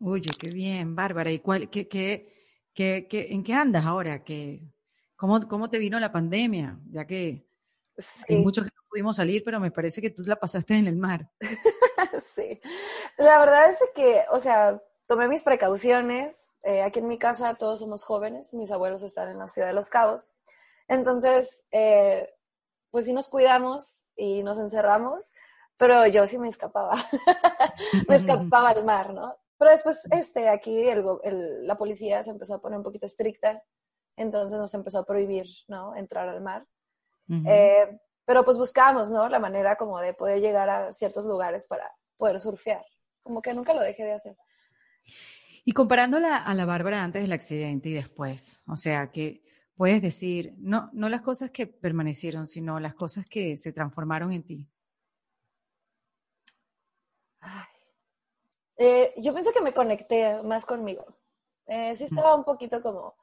[0.00, 1.30] Oye, qué bien, Bárbara.
[1.30, 2.32] ¿Y cuál, qué, qué,
[2.74, 4.22] qué, en qué andas ahora?
[4.22, 4.62] ¿Qué,
[5.16, 6.78] cómo, ¿Cómo te vino la pandemia?
[6.90, 7.50] Ya que
[8.28, 10.96] hay muchos que no pudimos salir, pero me parece que tú la pasaste en el
[10.96, 11.30] mar.
[12.20, 12.60] sí,
[13.18, 14.80] la verdad es que, o sea,
[15.10, 16.54] tomé mis precauciones.
[16.62, 19.74] Eh, aquí en mi casa todos somos jóvenes, mis abuelos están en la ciudad de
[19.74, 20.36] Los Cabos.
[20.86, 22.32] Entonces, eh,
[22.92, 25.32] pues sí nos cuidamos y nos encerramos,
[25.76, 26.94] pero yo sí me escapaba.
[28.08, 29.36] me escapaba al mar, ¿no?
[29.58, 33.60] Pero después, este, aquí la policía se empezó a poner un poquito estricta,
[34.14, 35.96] entonces nos empezó a prohibir, ¿no?
[35.96, 36.64] Entrar al mar.
[37.46, 39.28] Eh, pero pues buscamos, ¿no?
[39.28, 42.84] La manera como de poder llegar a ciertos lugares para poder surfear.
[43.24, 44.36] Como que nunca lo dejé de hacer.
[45.64, 49.42] Y comparándola a la Bárbara antes del accidente y después, o sea, que
[49.76, 54.42] puedes decir, no, no las cosas que permanecieron, sino las cosas que se transformaron en
[54.42, 54.68] ti?
[58.76, 61.04] Eh, yo pienso que me conecté más conmigo.
[61.66, 63.14] Eh, sí estaba un poquito como,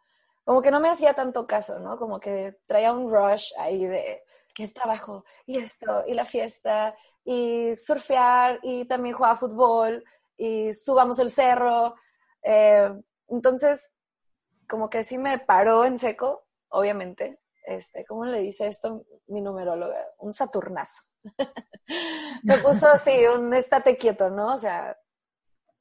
[0.44, 1.98] como que no me hacía tanto caso, ¿no?
[1.98, 4.24] Como que traía un rush ahí de
[4.58, 10.04] el trabajo y esto y la fiesta y surfear y también jugar fútbol
[10.38, 11.96] y subamos el cerro.
[12.44, 12.90] Eh,
[13.28, 13.92] entonces,
[14.68, 19.98] como que sí me paró en seco obviamente, este, ¿cómo le dice esto mi numeróloga?
[20.20, 21.04] Un saturnazo.
[22.44, 24.54] Me puso así, un estate quieto, ¿no?
[24.54, 24.98] O sea,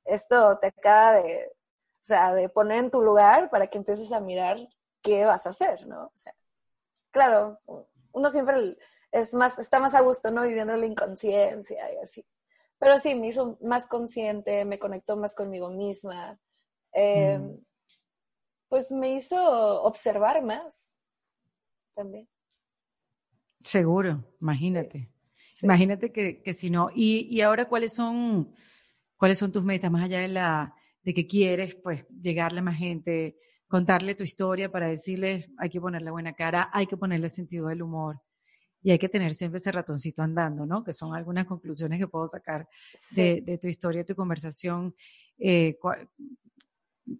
[0.04, 4.20] esto te acaba de, o sea, de poner en tu lugar para que empieces a
[4.20, 4.58] mirar
[5.02, 6.06] qué vas a hacer, ¿no?
[6.06, 6.34] O sea,
[7.10, 7.60] claro,
[8.12, 8.76] uno siempre
[9.12, 10.42] es más, está más a gusto, ¿no?
[10.42, 12.26] Viviendo la inconsciencia y así.
[12.78, 16.38] Pero sí, me hizo más consciente, me conectó más conmigo misma.
[16.92, 17.66] Eh, mm
[18.68, 20.96] pues me hizo observar más
[21.94, 22.28] también.
[23.64, 25.10] Seguro, imagínate.
[25.62, 26.90] Imagínate que, si no.
[26.94, 28.54] Y, y, ahora, ¿cuáles son,
[29.16, 29.90] ¿cuáles son tus metas?
[29.90, 34.70] Más allá de, la, de que quieres, pues, llegarle a más gente, contarle tu historia
[34.70, 38.20] para decirles, hay que ponerle buena cara, hay que ponerle sentido del humor
[38.86, 40.84] y hay que tener siempre ese ratoncito andando, ¿no?
[40.84, 42.68] Que son algunas conclusiones que puedo sacar
[43.16, 44.94] de, tu historia, de tu conversación.
[45.40, 45.76] Eh,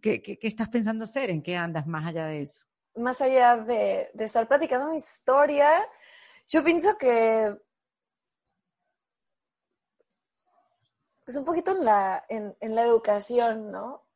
[0.00, 1.28] ¿Qué, estás pensando hacer?
[1.28, 2.64] ¿En qué andas más allá de eso?
[2.94, 5.84] Más allá de, estar platicando mi historia,
[6.46, 7.52] yo pienso que
[11.24, 14.06] pues un poquito en la, en, la educación, ¿no?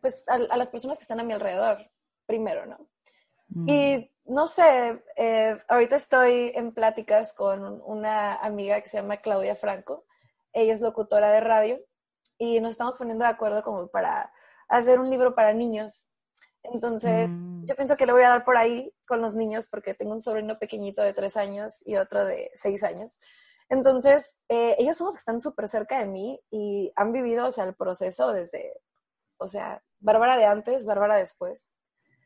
[0.00, 1.90] pues a, las personas que están a mi alrededor,
[2.26, 2.88] primero, ¿no?
[3.48, 3.68] Mm.
[3.68, 9.54] Y no sé, eh, ahorita estoy en pláticas con una amiga que se llama Claudia
[9.54, 10.04] Franco.
[10.52, 11.80] Ella es locutora de radio
[12.38, 14.32] y nos estamos poniendo de acuerdo como para
[14.68, 16.08] hacer un libro para niños.
[16.62, 17.64] Entonces, mm.
[17.66, 20.20] yo pienso que le voy a dar por ahí con los niños porque tengo un
[20.20, 23.20] sobrino pequeñito de tres años y otro de seis años.
[23.68, 27.64] Entonces, eh, ellos somos que están súper cerca de mí y han vivido, o sea,
[27.64, 28.72] el proceso desde,
[29.38, 31.72] o sea, Bárbara de antes, Bárbara después.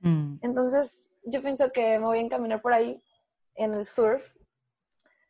[0.00, 0.36] Mm.
[0.42, 3.02] Entonces, yo pienso que me voy a encaminar por ahí
[3.54, 4.34] en el surf,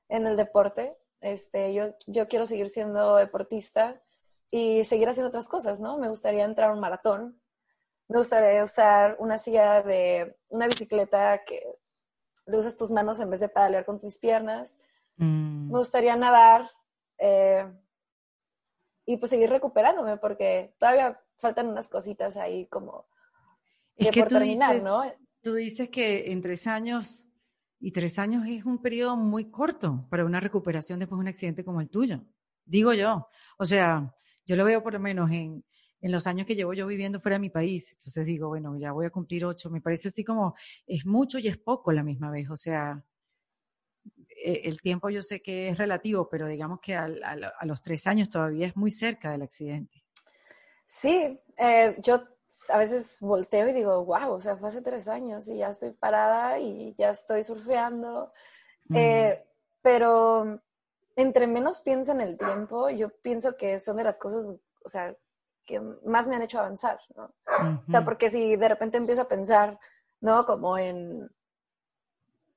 [0.09, 0.97] en el deporte.
[1.21, 4.01] Este, yo, yo quiero seguir siendo deportista
[4.51, 5.99] y seguir haciendo otras cosas, ¿no?
[5.99, 7.41] Me gustaría entrar a un maratón,
[8.09, 11.63] me gustaría usar una silla de una bicicleta que
[12.47, 14.79] le usas tus manos en vez de pedalear con tus piernas.
[15.17, 15.71] Mm.
[15.71, 16.71] Me gustaría nadar
[17.19, 17.71] eh,
[19.05, 23.07] y pues seguir recuperándome porque todavía faltan unas cositas ahí como
[23.97, 25.03] es que por terminar, ¿no?
[25.43, 27.27] Tú dices que en tres años
[27.79, 31.65] y tres años es un periodo muy corto para una recuperación después de un accidente
[31.65, 32.23] como el tuyo.
[32.65, 33.29] Digo yo.
[33.59, 34.15] O sea,
[34.45, 35.65] yo lo veo por lo menos en,
[36.01, 37.93] en los años que llevo yo viviendo fuera de mi país.
[37.93, 39.71] Entonces digo, bueno, ya voy a cumplir ocho.
[39.71, 40.55] Me parece así como
[40.87, 42.51] es mucho y es poco a la misma vez.
[42.51, 43.03] O sea,
[44.29, 47.09] e, el tiempo yo sé que es relativo, pero digamos que a,
[47.63, 50.05] los tres años todavía es muy cerca del accidente.
[50.87, 52.25] Sí, eh, yo
[52.69, 55.93] a veces volteo y digo, wow, o sea, fue hace tres años y ya estoy
[55.93, 58.33] parada y ya estoy surfeando.
[58.93, 59.45] Eh,
[59.83, 60.61] pero
[61.17, 64.47] entre menos piensa en el tiempo, yo pienso que son de las cosas,
[64.85, 65.15] o sea,
[65.65, 67.33] que más me han hecho avanzar, ¿no?
[67.87, 69.79] O sea, porque si de repente empiezo a pensar,
[70.21, 70.45] ¿no?
[70.45, 71.31] Como en,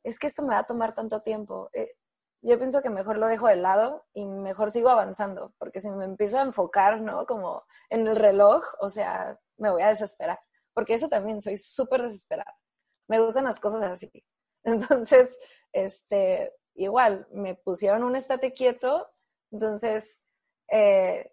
[0.04, 1.70] es que esto me va a tomar tanto tiempo.
[1.74, 1.96] Eh,
[2.42, 6.06] yo pienso que mejor lo dejo de lado y mejor sigo avanzando, porque si me
[6.06, 7.26] empiezo a enfocar, ¿no?
[7.26, 10.40] Como en el reloj, o sea, me voy a desesperar,
[10.74, 12.56] porque eso también, soy súper desesperada.
[13.08, 14.12] Me gustan las cosas así.
[14.64, 15.40] Entonces,
[15.72, 19.10] este, igual, me pusieron un estate quieto,
[19.54, 20.24] entonces,
[20.68, 21.32] eh,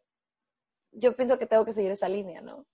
[0.92, 2.66] yo pienso que tengo que seguir esa línea, ¿no?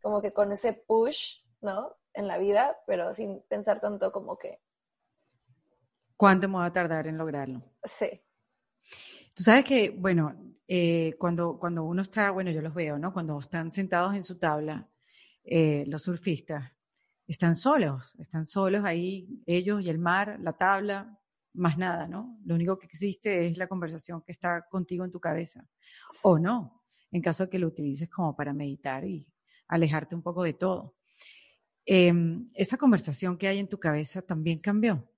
[0.00, 1.96] Como que con ese push, ¿no?
[2.14, 4.62] En la vida, pero sin pensar tanto como que...
[6.16, 7.60] ¿Cuánto me va a tardar en lograrlo?
[7.82, 8.22] Sí.
[9.34, 10.34] Tú sabes que, bueno,
[10.68, 13.12] eh, cuando, cuando uno está, bueno, yo los veo, ¿no?
[13.12, 14.88] Cuando están sentados en su tabla,
[15.44, 16.72] eh, los surfistas,
[17.26, 21.18] están solos, están solos ahí, ellos y el mar, la tabla,
[21.54, 22.38] más nada, ¿no?
[22.44, 25.66] Lo único que existe es la conversación que está contigo en tu cabeza.
[26.22, 29.26] O no, en caso de que lo utilices como para meditar y
[29.68, 30.96] alejarte un poco de todo.
[31.84, 35.08] Em, esa conversación que hay en tu cabeza también cambió.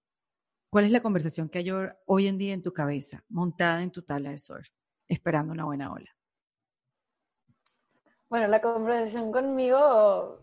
[0.71, 1.71] ¿Cuál es la conversación que hay
[2.07, 4.69] hoy en día en tu cabeza, montada en tu tabla de surf,
[5.09, 6.11] esperando una buena ola?
[8.29, 10.41] Bueno, la conversación conmigo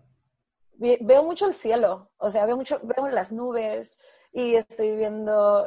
[0.78, 3.98] veo mucho el cielo, o sea, veo mucho, veo las nubes
[4.32, 5.66] y estoy viendo,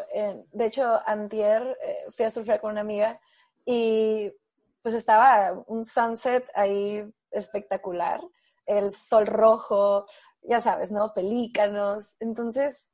[0.52, 3.18] de hecho, antier eh, fui a surfear con una amiga
[3.64, 4.30] y
[4.82, 8.20] pues estaba un sunset ahí espectacular,
[8.66, 10.06] el sol rojo,
[10.42, 11.12] ya sabes, ¿no?
[11.14, 12.16] Pelícanos.
[12.20, 12.90] Entonces,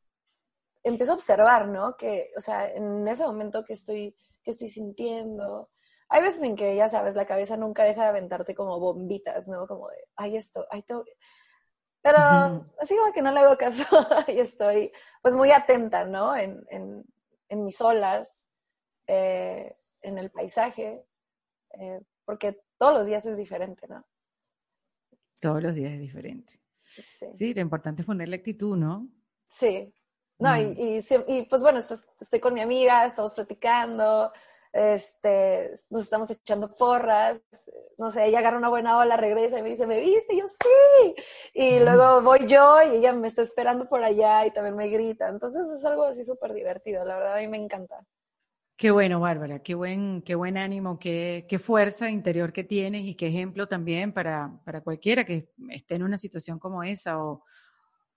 [0.83, 1.97] empiezo a observar, ¿no?
[1.97, 5.71] Que, o sea, en ese momento que estoy, que estoy sintiendo,
[6.15, 9.67] hay veces en que, ya sabes, la cabeza nunca deja de aventarte como bombitas, ¿no?
[9.67, 11.05] Como de, ay, esto, ay, todo.
[12.01, 12.19] Pero
[12.81, 13.85] así como que no le hago caso
[14.29, 16.37] y estoy pues muy atenta, ¿no?
[16.37, 17.05] En,
[17.51, 18.49] mis olas,
[19.09, 21.05] eh, en el paisaje,
[21.81, 24.07] eh, porque todos los días es diferente, ¿no?
[25.41, 26.61] Todos los días es diferente.
[26.81, 27.55] Sí.
[27.55, 29.09] lo importante es ponerle actitud, ¿no?
[29.49, 29.93] Sí.
[30.39, 34.33] No, y, y, pues bueno, estoy con mi amiga, estamos platicando,
[34.75, 37.41] este, nos estamos echando porras,
[37.97, 40.35] no sé, ella agarra una buena ola, regresa y me dice, ¿me viste?
[40.35, 41.15] Y yo sí.
[41.55, 45.29] Y luego voy yo y ella me está esperando por allá y también me grita.
[45.29, 48.05] Entonces es algo así súper divertido, la verdad a mí me encanta.
[48.77, 53.15] Qué bueno, Bárbara, qué buen, qué buen ánimo, qué, qué fuerza interior que tienes y
[53.15, 57.45] qué ejemplo también para, para cualquiera que esté en una situación como esa o,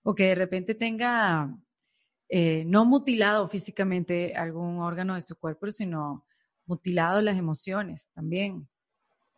[0.02, 1.56] o que de repente tenga
[2.28, 6.26] eh, no mutilado físicamente algún órgano de su cuerpo, sino
[6.68, 8.68] mutilado las emociones también.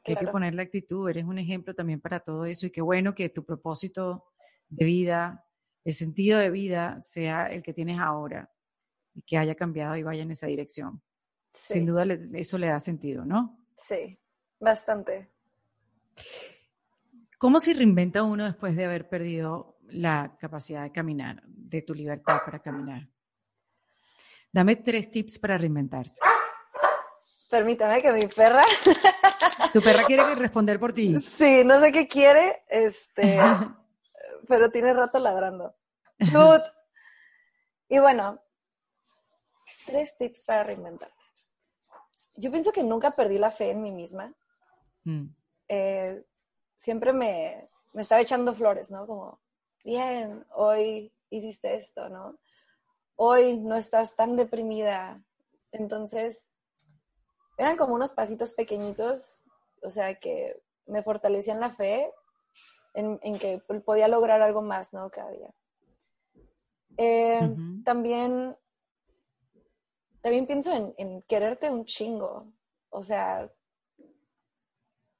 [0.03, 2.81] Que hay que poner la actitud, eres un ejemplo también para todo eso y qué
[2.81, 4.25] bueno que tu propósito
[4.69, 5.45] de vida,
[5.85, 8.51] el sentido de vida sea el que tienes ahora
[9.15, 11.03] y que haya cambiado y vaya en esa dirección.
[11.53, 13.59] Sin duda eso le da sentido, ¿no?
[13.77, 14.19] Sí,
[14.59, 15.31] bastante.
[17.39, 22.39] ¿Cómo se reinventa uno después de haber perdido la capacidad de caminar, de tu libertad
[22.45, 23.09] para caminar?
[24.53, 26.21] Dame tres tips para reinventarse.
[27.51, 28.63] Permítame que mi perra.
[29.73, 31.19] Tu perra quiere responder por ti.
[31.19, 33.41] Sí, no sé qué quiere, este,
[34.47, 35.75] pero tiene rato ladrando.
[37.89, 38.41] Y bueno,
[39.85, 41.09] tres tips para reinventar.
[42.37, 44.33] Yo pienso que nunca perdí la fe en mí misma.
[45.03, 45.27] Mm.
[45.67, 46.25] Eh,
[46.77, 49.07] siempre me, me estaba echando flores, ¿no?
[49.09, 49.41] Como,
[49.85, 52.39] bien, hoy hiciste esto, ¿no?
[53.17, 55.21] Hoy no estás tan deprimida.
[55.73, 56.55] Entonces,
[57.61, 59.45] eran como unos pasitos pequeñitos,
[59.83, 62.11] o sea, que me fortalecían la fe
[62.95, 65.11] en, que podía lograr algo más, ¿no?
[65.11, 65.51] Cada día.
[66.97, 67.55] Eh,
[67.85, 68.57] también,
[70.23, 72.51] también pienso en, quererte un chingo,
[72.89, 73.47] o sea,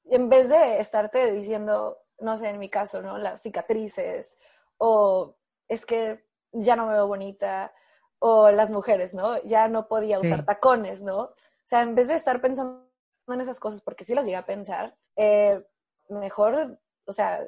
[0.05, 3.19] en vez de estarte diciendo, no sé, en mi caso, ¿no?
[3.19, 4.39] Las cicatrices,
[4.79, 5.35] o
[5.67, 7.71] es que ya no me veo bonita,
[8.17, 9.39] o las mujeres, ¿no?
[9.43, 11.35] Ya no podía usar tacones, ¿no?
[11.63, 12.89] O sea, en vez de estar pensando
[13.27, 15.63] en esas cosas, porque sí las llegué a pensar, eh,
[16.09, 17.45] mejor, o sea,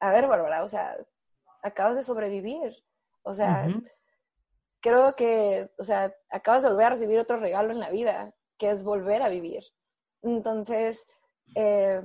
[0.00, 0.96] a ver, Bárbara, o sea,
[1.62, 2.76] acabas de sobrevivir.
[3.22, 3.68] O sea,
[4.80, 8.70] creo que, o sea, acabas de volver a recibir otro regalo en la vida, que
[8.70, 9.64] es volver a vivir.
[10.22, 11.10] Entonces,
[11.54, 12.02] eh,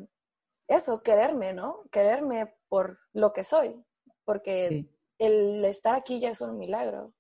[0.68, 1.84] eso, quererme, ¿no?
[1.92, 3.84] Quererme por lo que soy,
[4.26, 4.88] porque
[5.18, 7.14] el estar aquí ya es un milagro.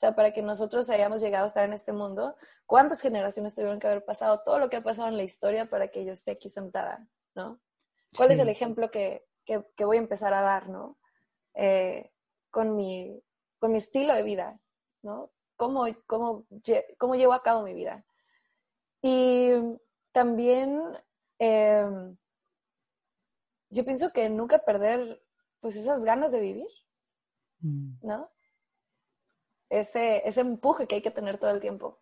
[0.00, 2.34] O sea, para que nosotros hayamos llegado a estar en este mundo,
[2.64, 4.40] ¿cuántas generaciones tuvieron que haber pasado?
[4.42, 7.60] Todo lo que ha pasado en la historia para que yo esté aquí sentada, ¿no?
[8.16, 10.96] ¿Cuál es el ejemplo que, que, voy a empezar a dar, ¿no?
[11.52, 12.10] Eh,
[12.50, 13.22] con, mi,
[13.58, 14.58] con mi estilo de vida,
[15.02, 15.32] ¿no?
[15.56, 16.46] ¿Cómo, cómo,
[16.96, 18.02] cómo llevo a cabo mi vida?
[19.02, 19.50] Y
[20.12, 20.80] también
[21.38, 22.16] em,
[23.68, 25.22] yo pienso que nunca perder
[25.60, 26.68] pues esas ganas de vivir,
[27.58, 27.98] mm.
[28.00, 28.30] ¿no?
[29.70, 31.98] Ese, ese empuje que hay que tener todo el tiempo,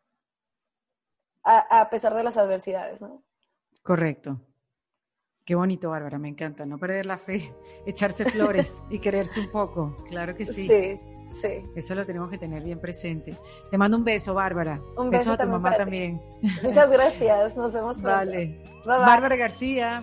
[1.44, 3.22] a, a pesar de las adversidades, ¿no?
[3.82, 4.40] Correcto.
[5.44, 6.66] Qué bonito, Bárbara, me encanta.
[6.66, 7.54] No perder la fe,
[7.86, 9.96] echarse flores y quererse un poco.
[10.08, 10.66] Claro que sí.
[10.68, 10.98] Sí,
[11.40, 11.64] sí.
[11.74, 13.34] Eso lo tenemos que tener bien presente.
[13.70, 14.78] Te mando un beso, Bárbara.
[14.96, 16.20] Un beso, a tu mamá también.
[16.62, 17.56] Muchas gracias.
[17.56, 18.16] Nos vemos pronto.
[18.18, 18.62] Vale.
[18.84, 20.02] Bárbara García,